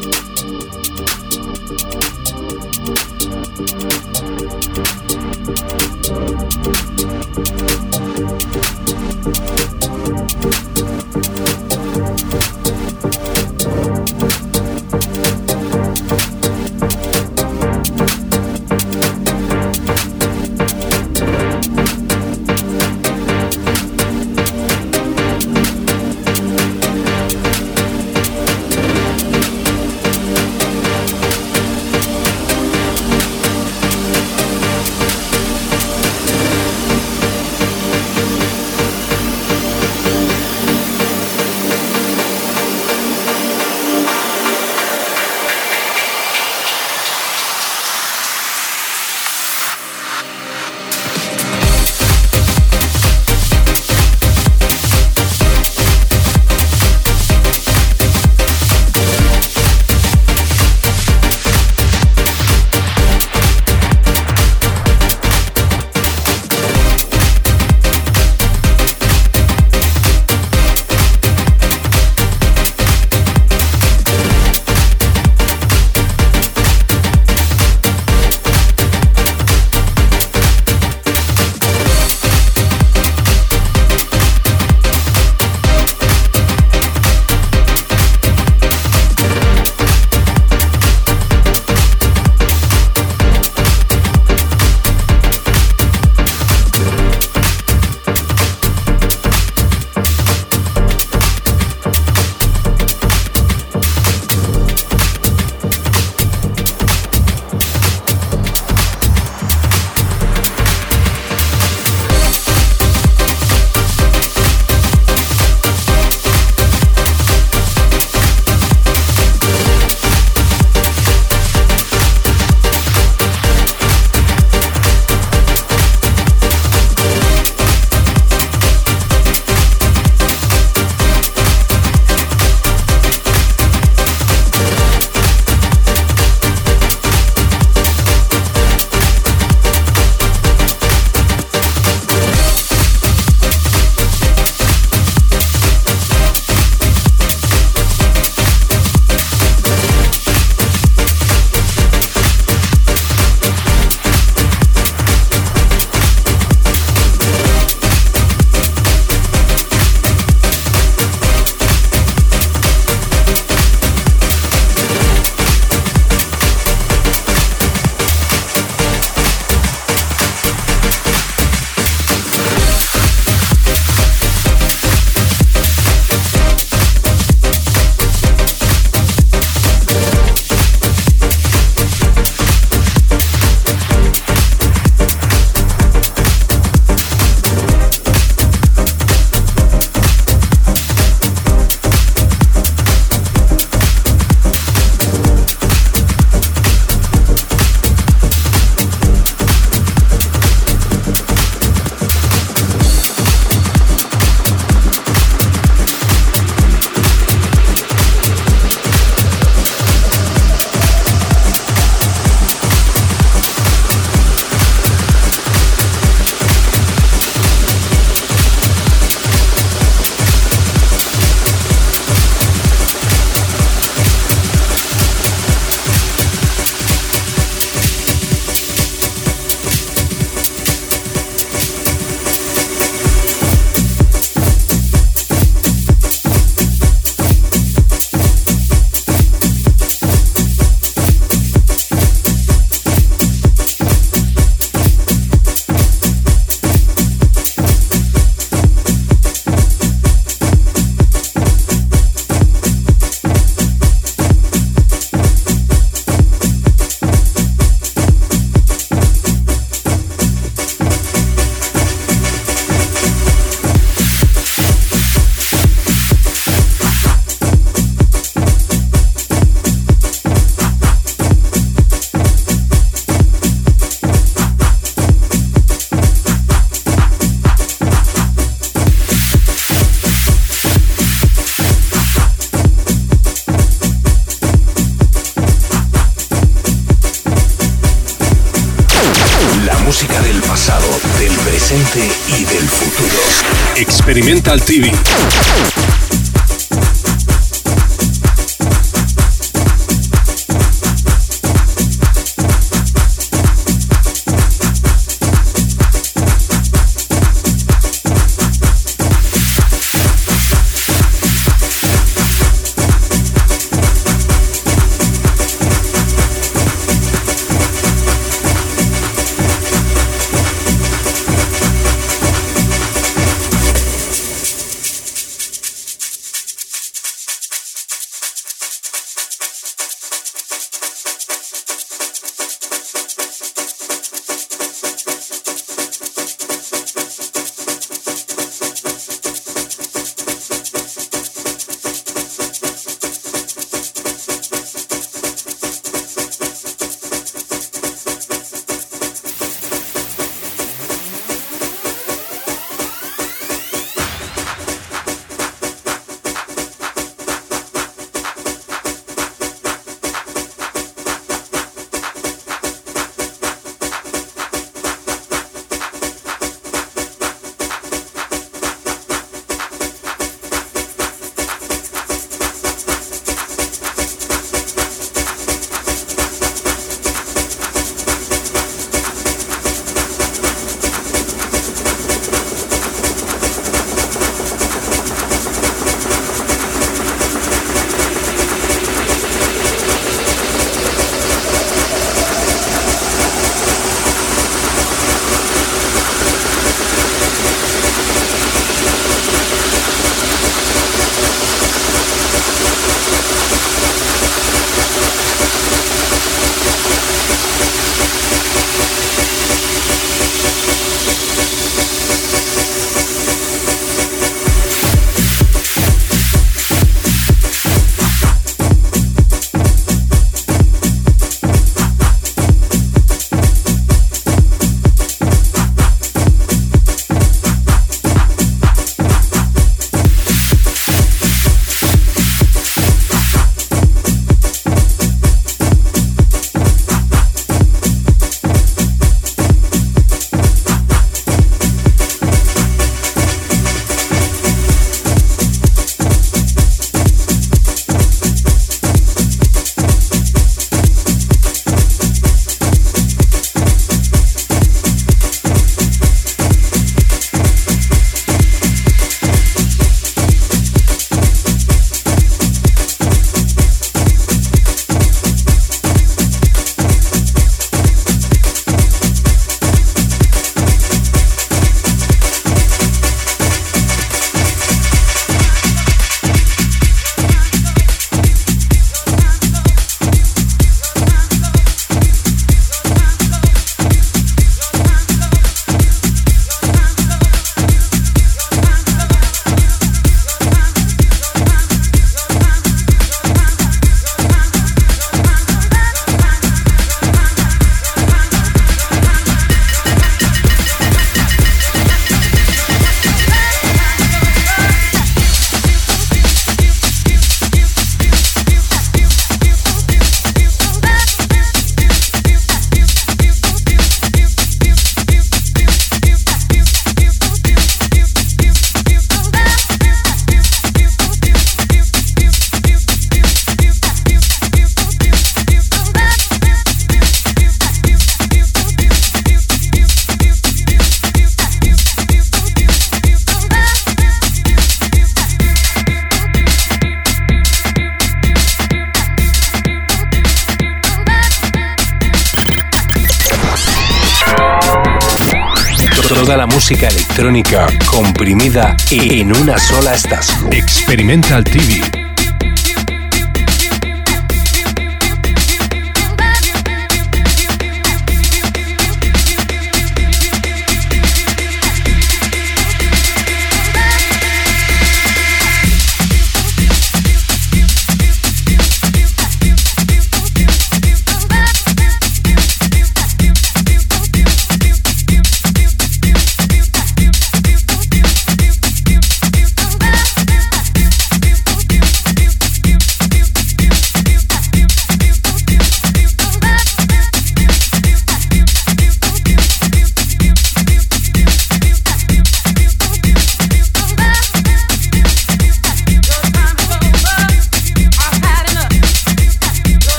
Música 546.68 546.88
electrónica 546.88 547.68
comprimida 547.85 548.76
en 548.90 549.35
una 549.38 549.56
sola 549.60 549.94
estación. 549.94 550.52
Experimental 550.52 551.44
TV 551.44 552.05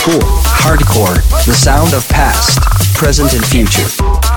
school, 0.00 0.20
hardcore, 0.22 1.16
the 1.44 1.52
sound 1.52 1.92
of 1.92 2.08
past, 2.08 2.58
present 2.94 3.34
and 3.34 3.44
future. 3.44 3.84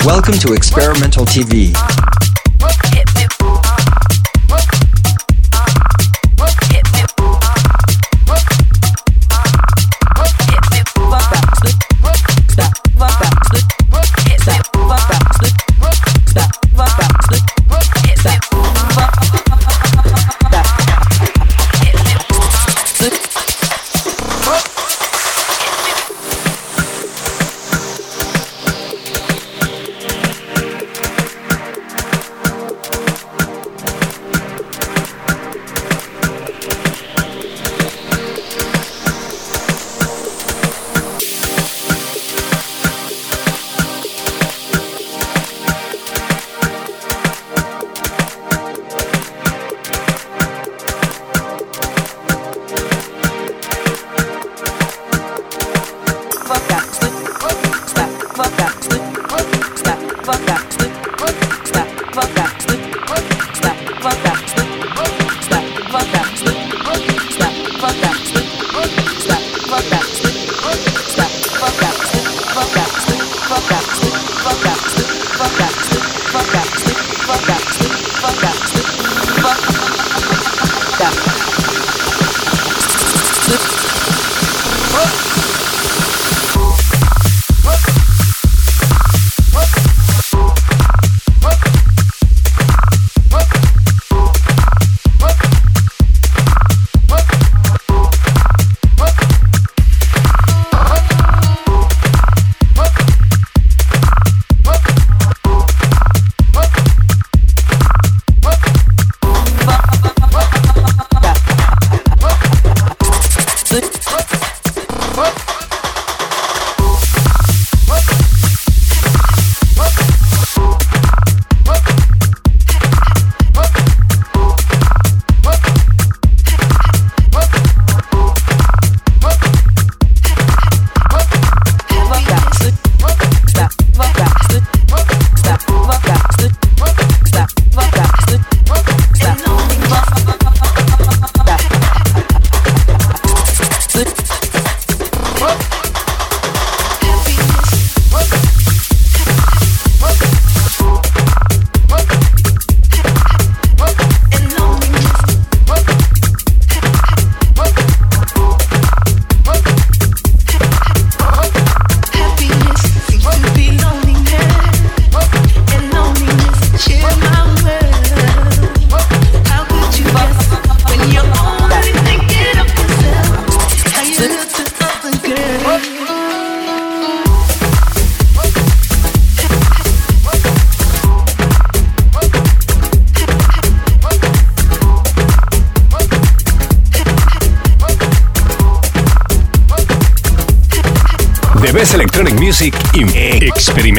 Welcome 0.04 0.34
to 0.40 0.52
Experimental 0.52 1.24
TV. 1.24 1.72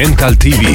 Dental 0.05 0.35
TV 0.37 0.74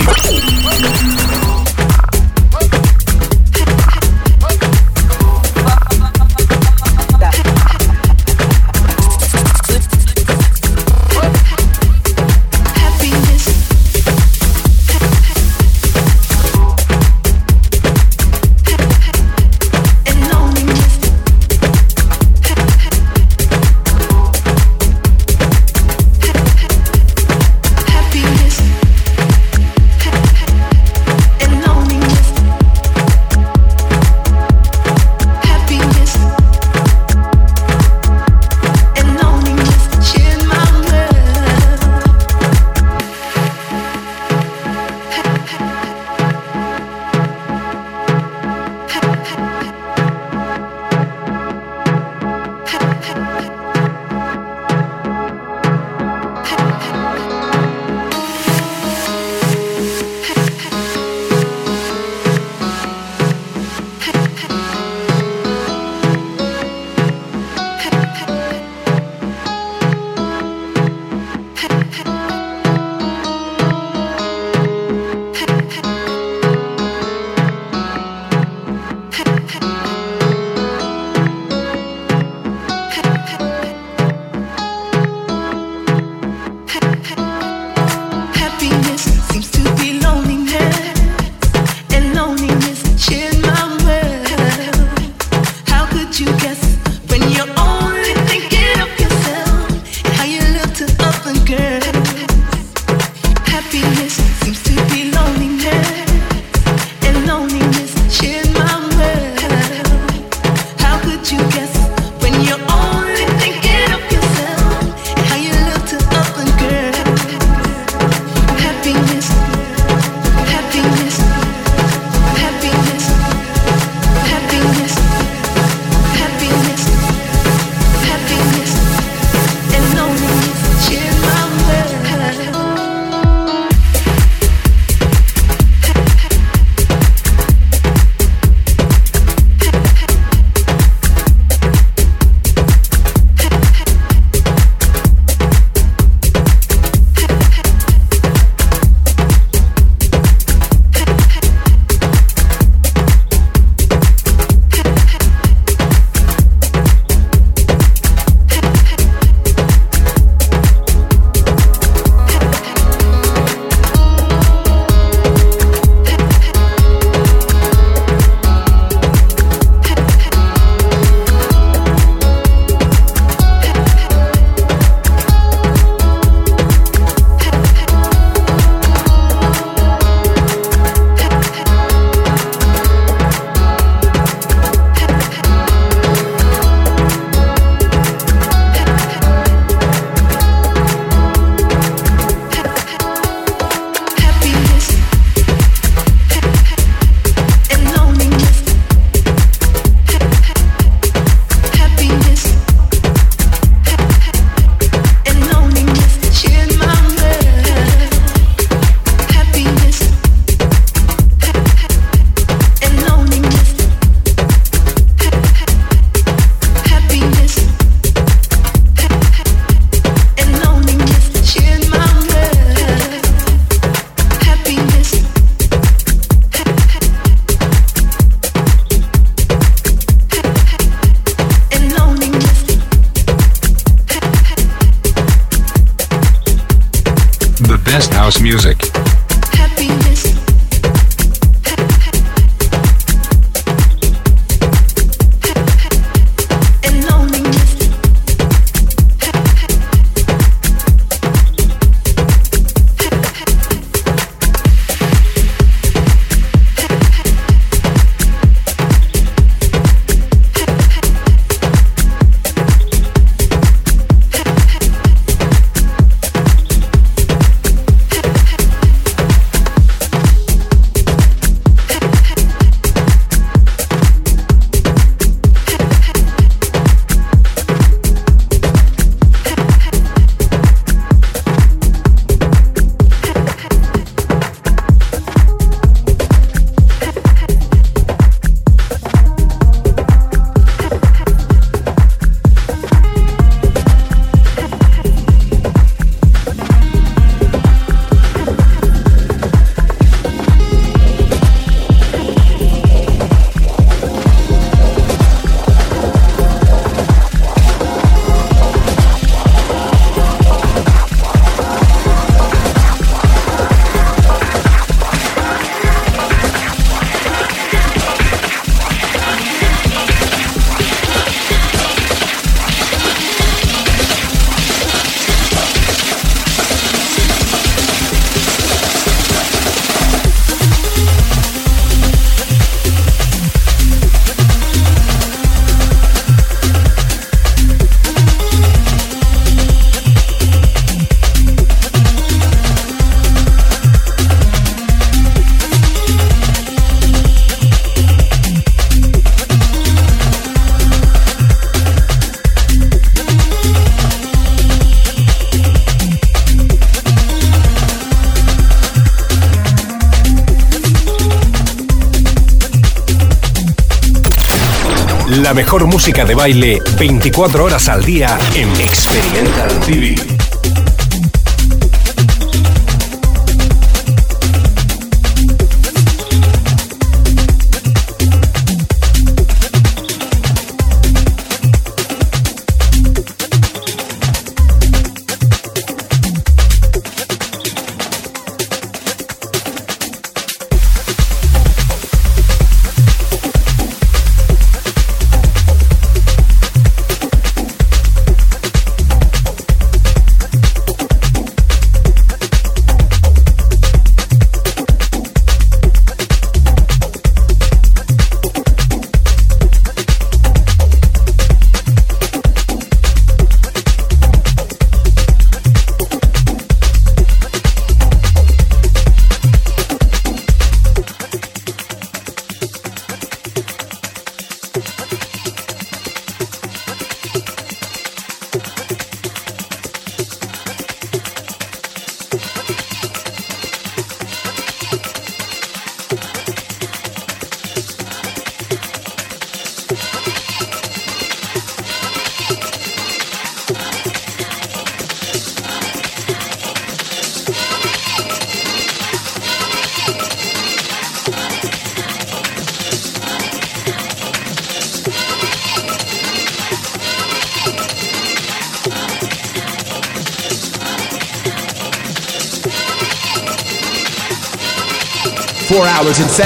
La 365.50 365.54
mejor 365.54 365.84
música 365.86 366.24
de 366.24 366.36
baile 366.36 366.80
24 366.96 367.64
horas 367.64 367.88
al 367.88 368.04
día 368.04 368.38
en 368.54 368.70
Experimental 368.80 369.80
TV. 369.80 370.39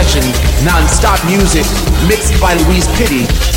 Session, 0.02 0.24
non-stop 0.64 1.24
music, 1.24 1.64
mixed 2.08 2.40
by 2.40 2.54
Louise 2.54 2.88
Pitty. 2.98 3.53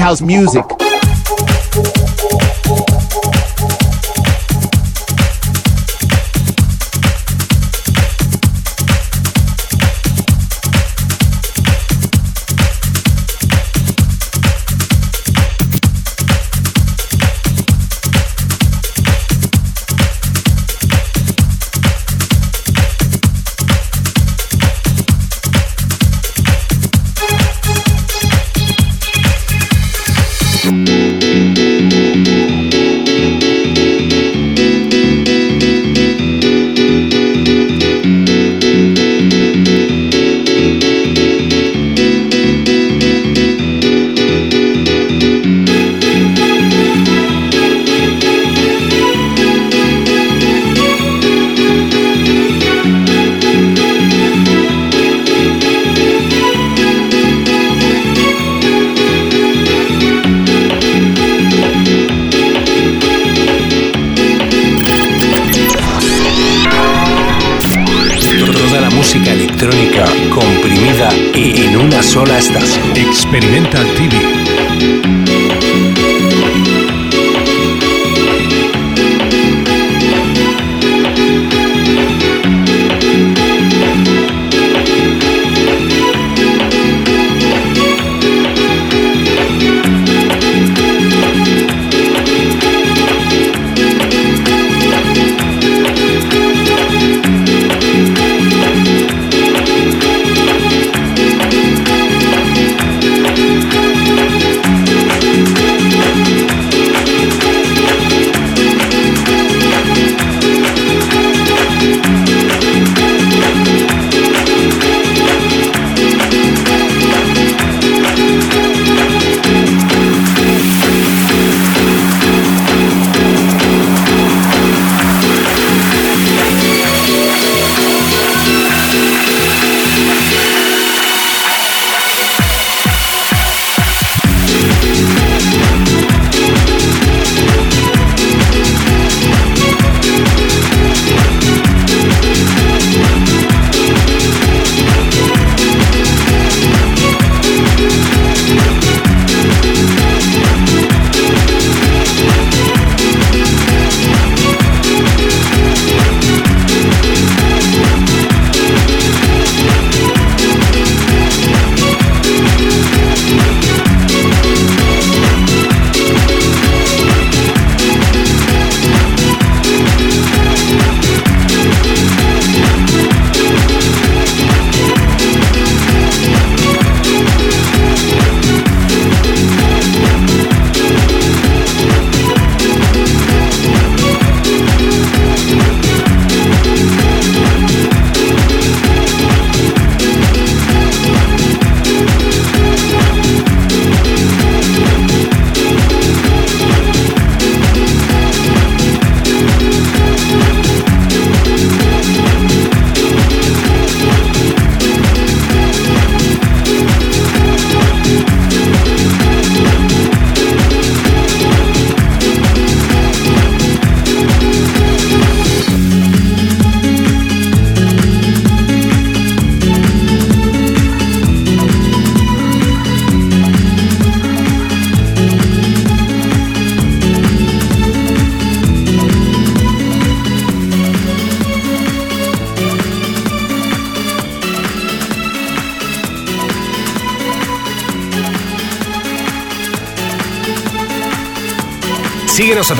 House 0.00 0.20
music. 0.22 0.61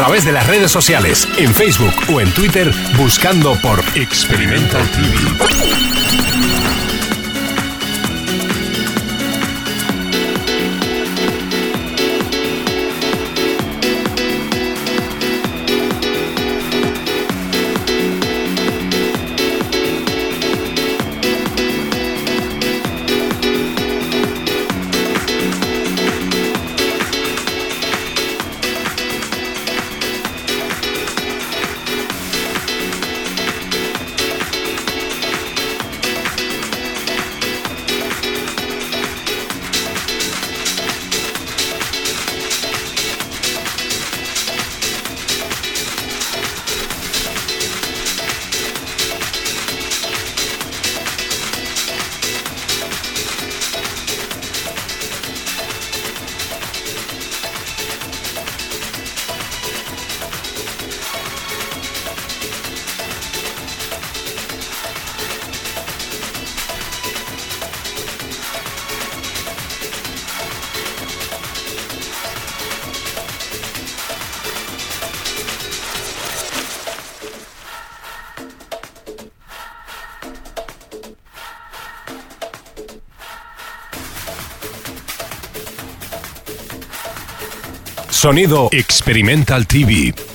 Través 0.05 0.25
de 0.25 0.33
las 0.33 0.49
redes 0.49 0.73
sociales, 0.73 1.29
en 1.37 1.55
Facebook 1.55 1.95
o 2.13 2.21
en 2.21 2.29
Twitter, 2.33 2.73
buscando 2.97 3.55
por 3.63 3.79
Experimental 3.95 4.83
TV. 4.91 5.62
Sonido 88.33 88.71
Experimental 88.73 89.67
TV. 89.67 90.32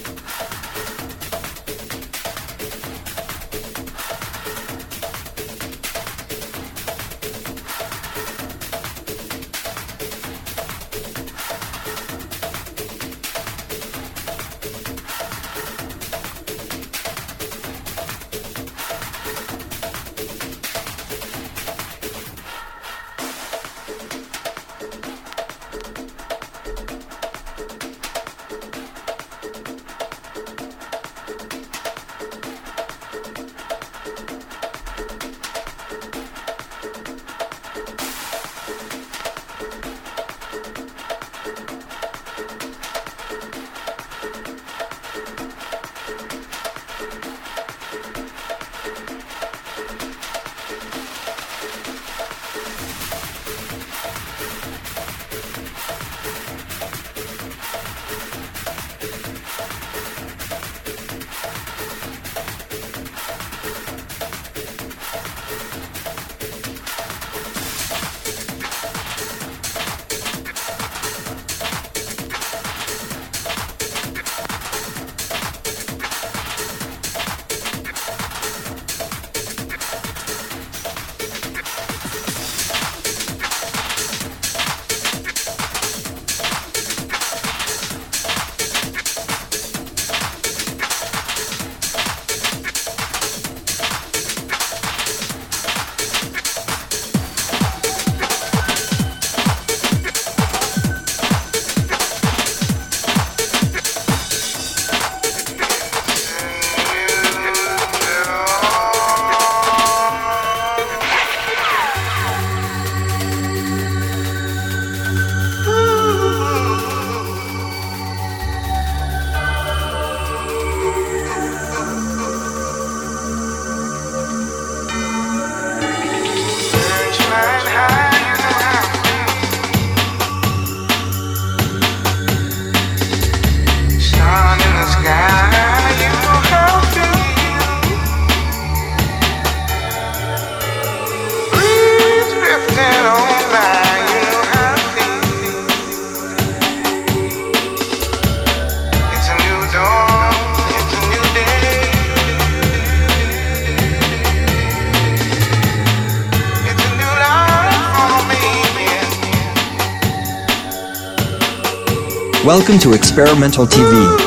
Welcome 162.68 162.92
to 162.92 162.98
Experimental 162.98 163.66
TV. 163.66 164.27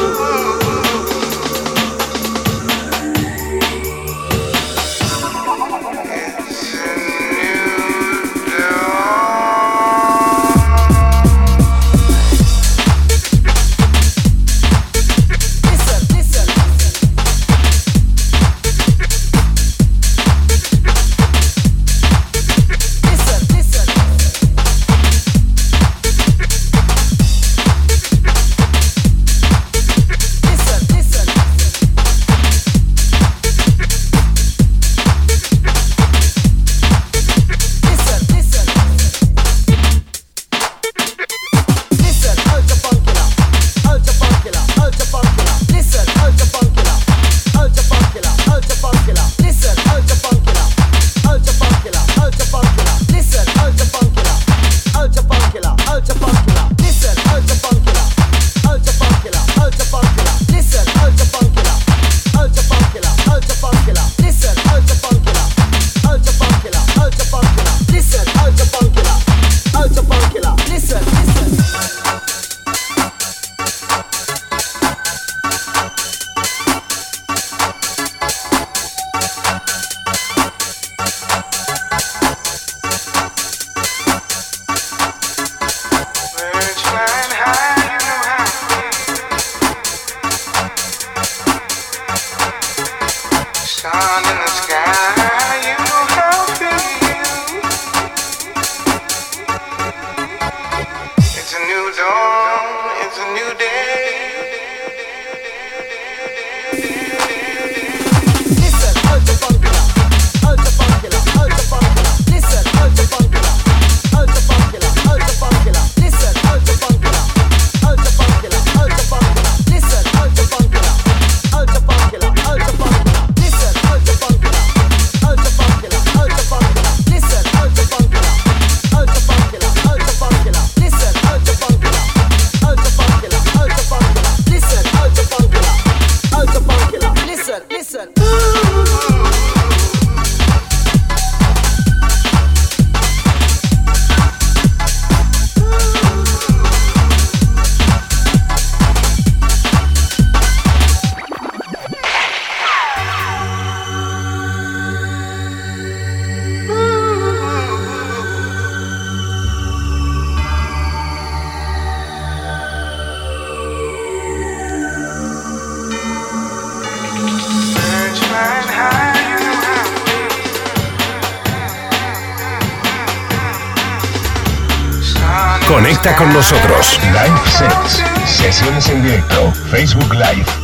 Facebook 179.81 180.13
Live. 180.13 180.60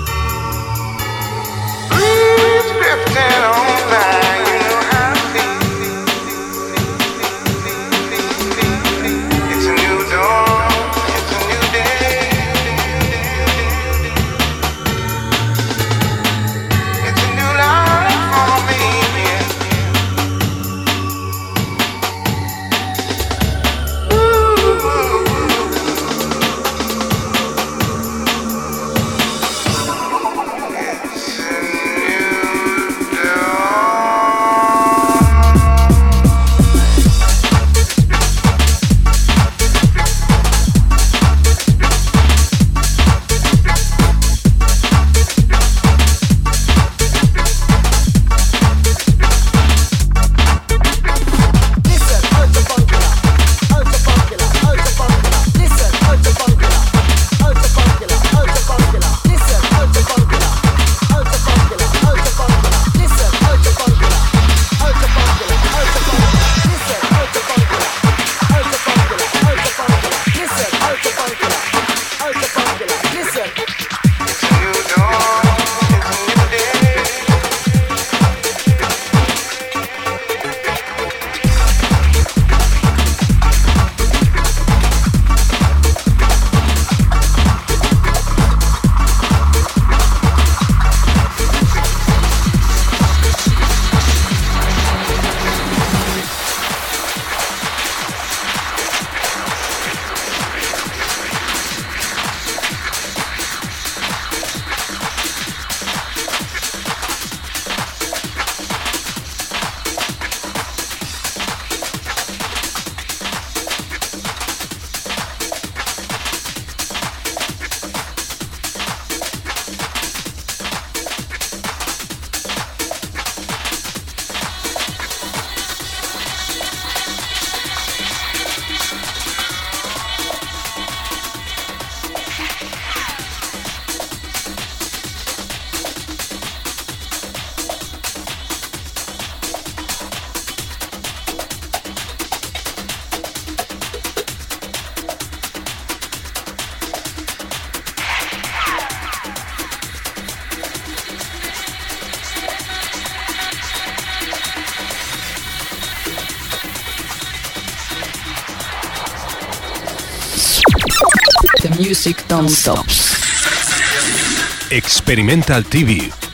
Experimental 165.07 165.63
TV 165.63 166.26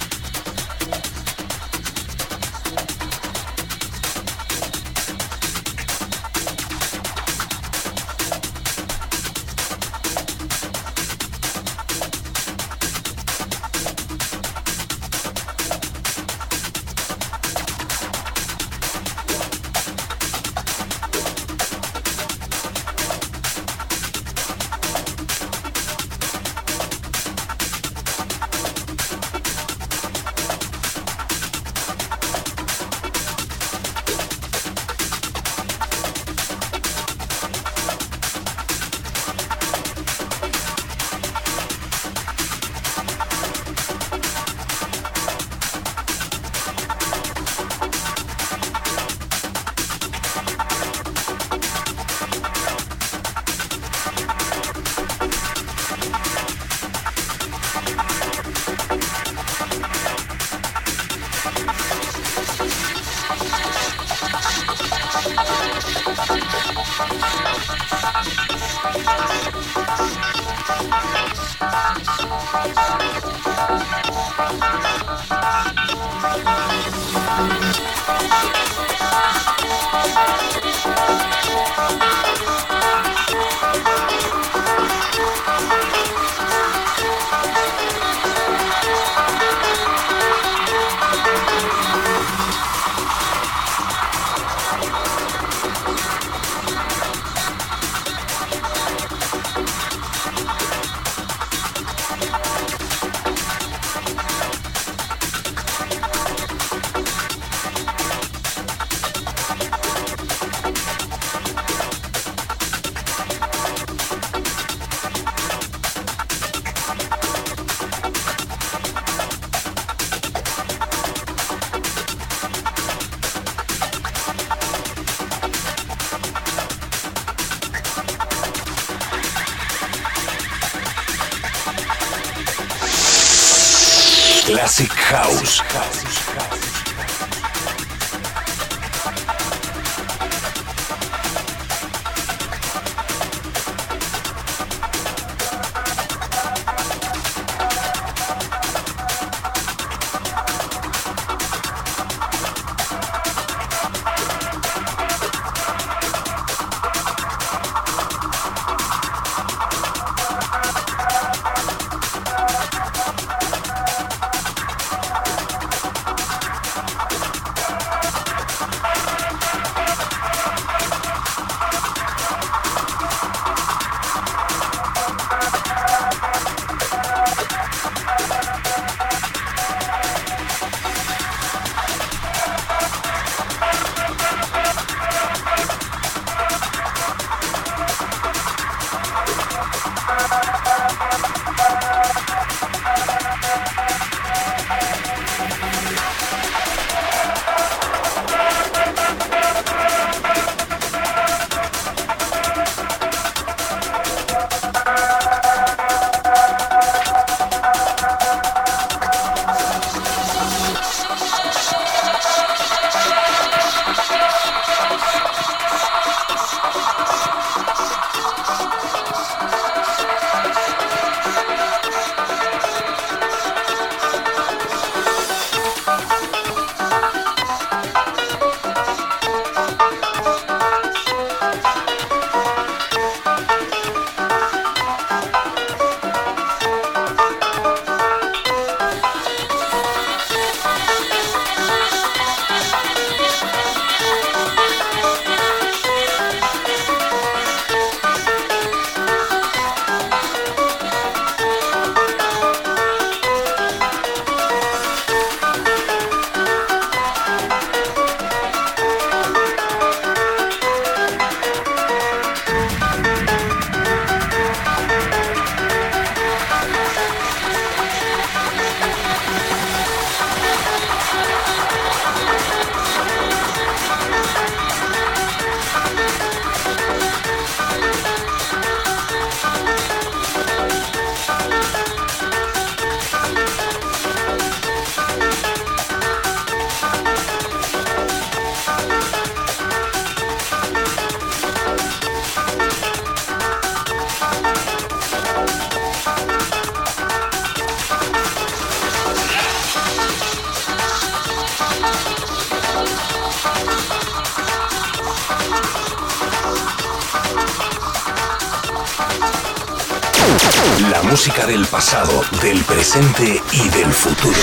presente 312.92 313.42
y 313.52 313.68
del 313.70 313.90
futuro. 313.90 314.36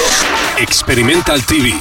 Experimental 0.58 1.45
TV. 1.45 1.72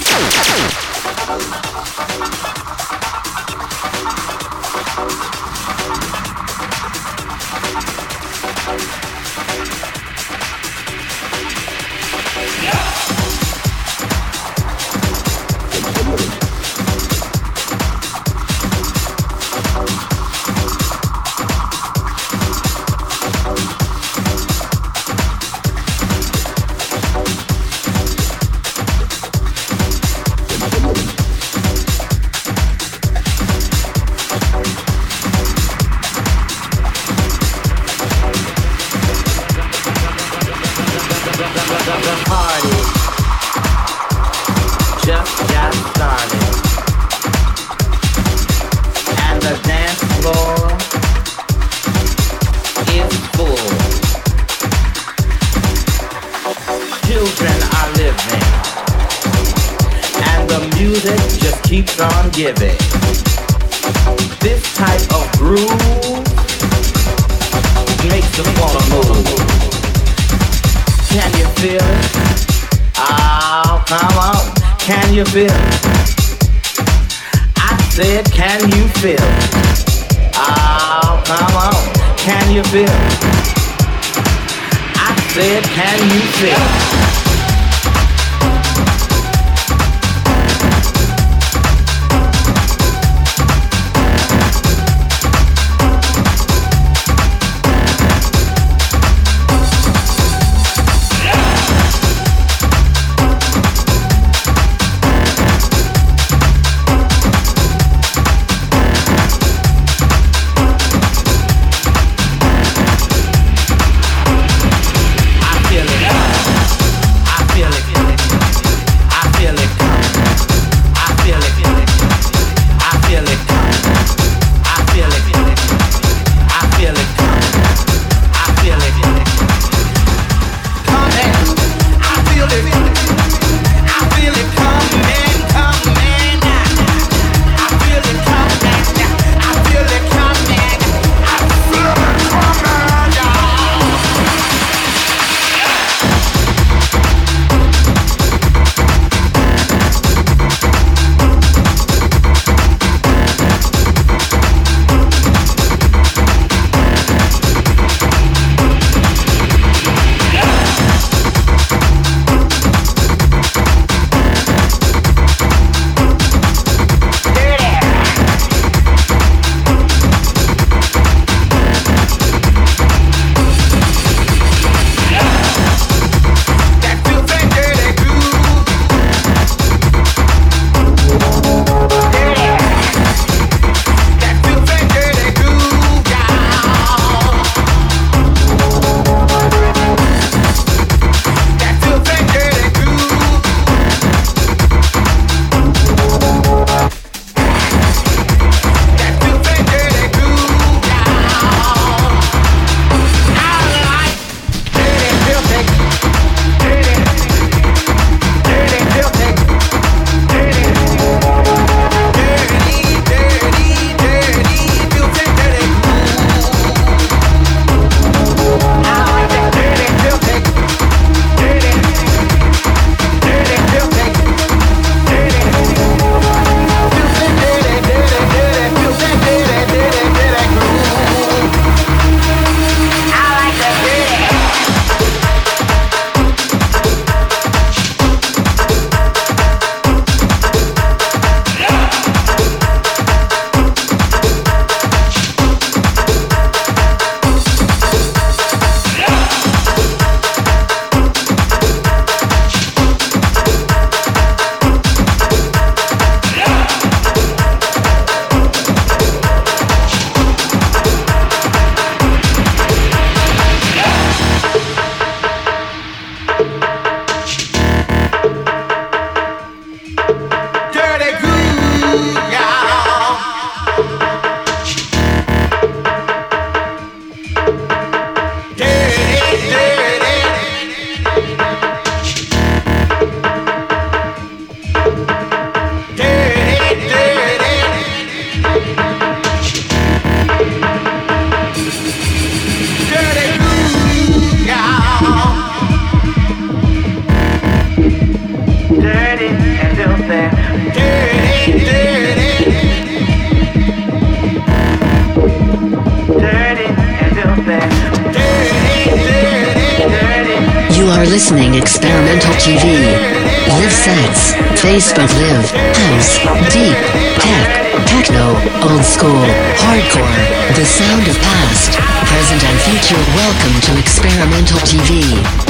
Facebook 314.58 315.08
Live, 315.20 315.50
House, 315.52 316.18
Deep, 316.52 316.74
Tech, 317.22 317.86
Techno, 317.86 318.34
Old 318.68 318.84
School, 318.84 319.22
Hardcore, 319.54 320.56
The 320.56 320.64
Sound 320.64 321.06
of 321.06 321.16
Past, 321.18 321.78
Present 322.08 322.42
and 322.42 322.58
Future. 322.62 323.02
Welcome 323.14 323.60
to 323.60 323.78
Experimental 323.78 324.58
TV. 324.58 325.47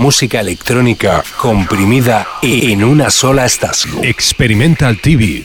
Música 0.00 0.40
electrónica 0.40 1.22
comprimida 1.36 2.26
en 2.40 2.82
una 2.82 3.10
sola 3.10 3.44
estación. 3.44 4.02
Experimental 4.02 4.98
TV. 4.98 5.44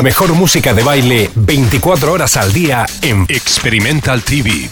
La 0.00 0.04
mejor 0.04 0.32
música 0.32 0.72
de 0.72 0.82
baile 0.82 1.30
24 1.34 2.10
horas 2.10 2.38
al 2.38 2.54
día 2.54 2.86
en 3.02 3.26
Experimental 3.28 4.22
TV. 4.22 4.70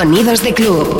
Sonidos 0.00 0.42
de 0.42 0.54
Club. 0.54 0.99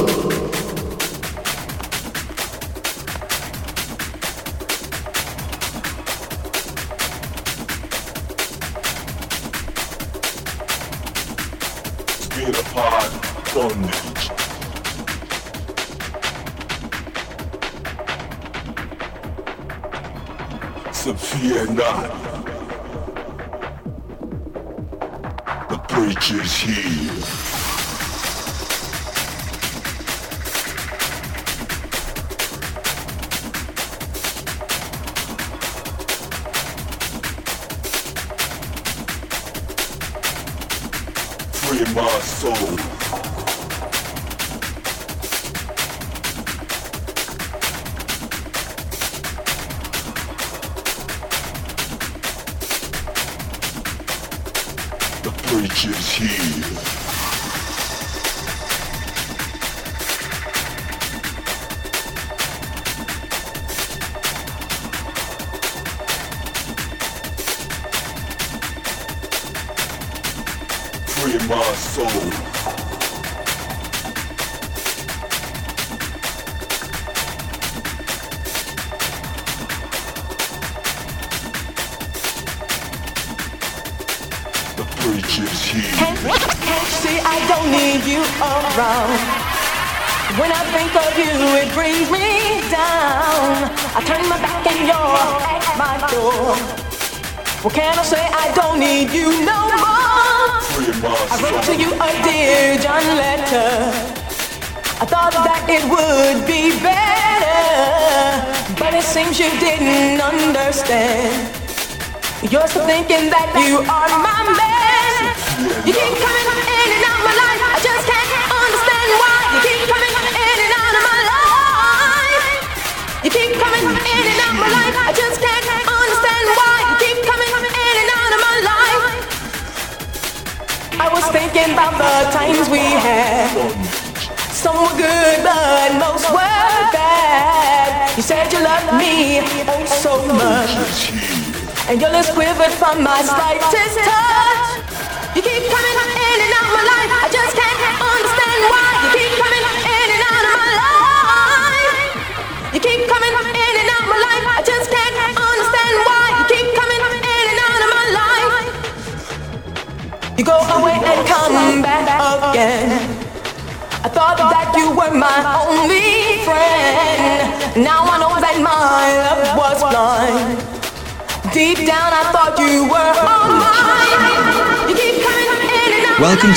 you 113.56 113.78
are 113.78 113.99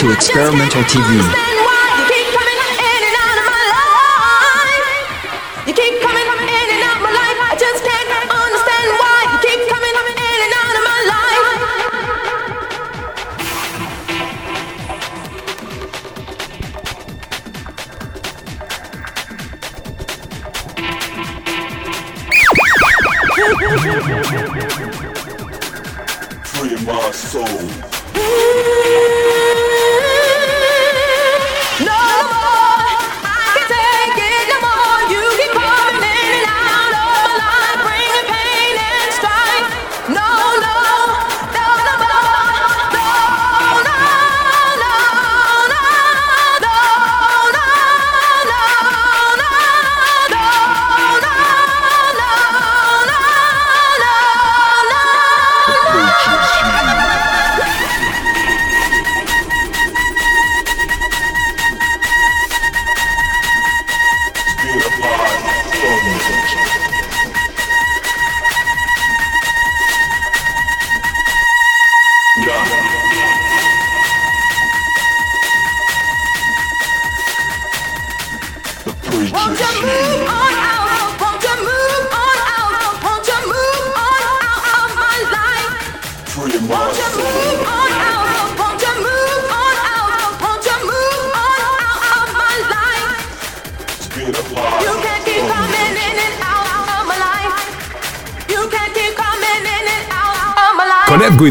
to 0.04 0.12
experimental 0.12 0.82
TV. 0.84 1.73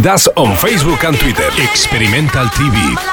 Das 0.02 0.28
on 0.36 0.56
Facebook 0.56 1.04
and 1.04 1.16
Twitter. 1.16 1.48
Experimental 1.62 2.48
TV. 2.48 3.11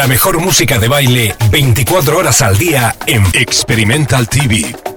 La 0.00 0.06
mejor 0.06 0.40
música 0.40 0.78
de 0.78 0.88
baile 0.88 1.36
24 1.50 2.16
horas 2.16 2.40
al 2.40 2.56
día 2.56 2.96
en 3.06 3.22
Experimental 3.34 4.30
TV. 4.30 4.89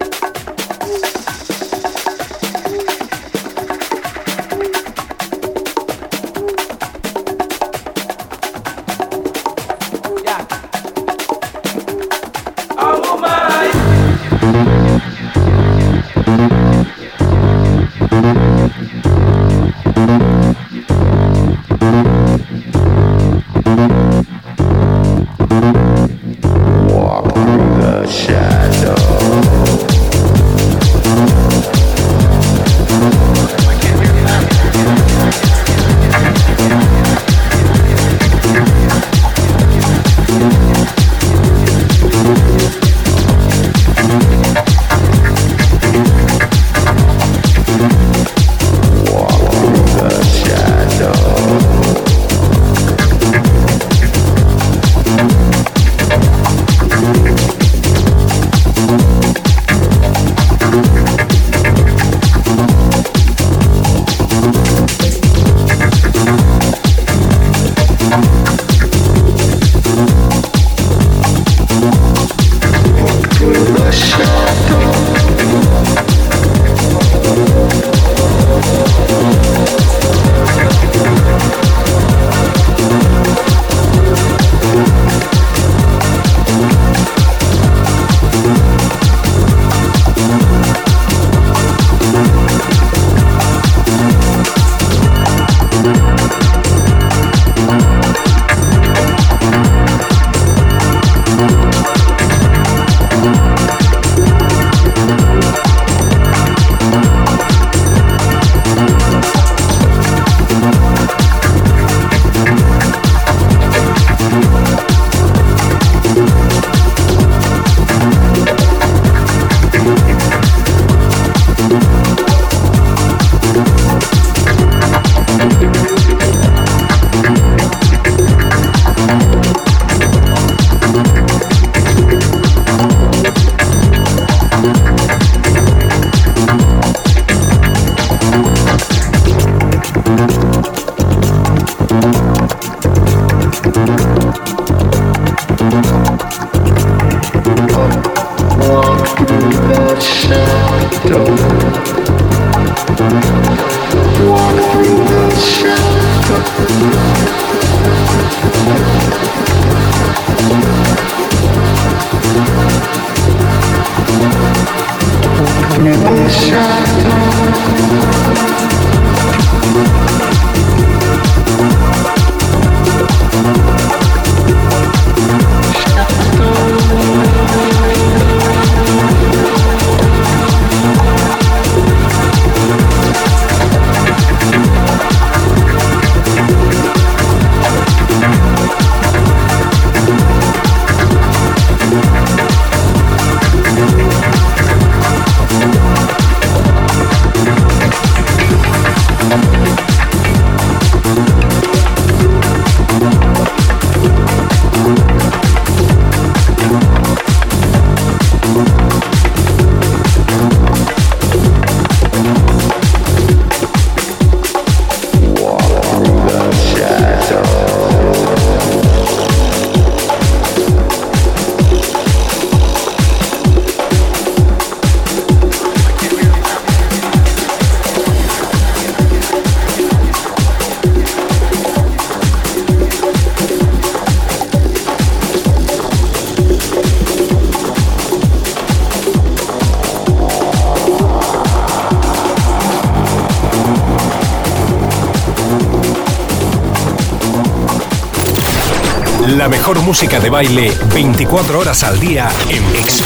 Baile 250.33 250.71
24 250.95 251.59
horas 251.59 251.83
al 251.83 251.99
día 251.99 252.27
en 252.49 252.63
TV. 252.73 253.02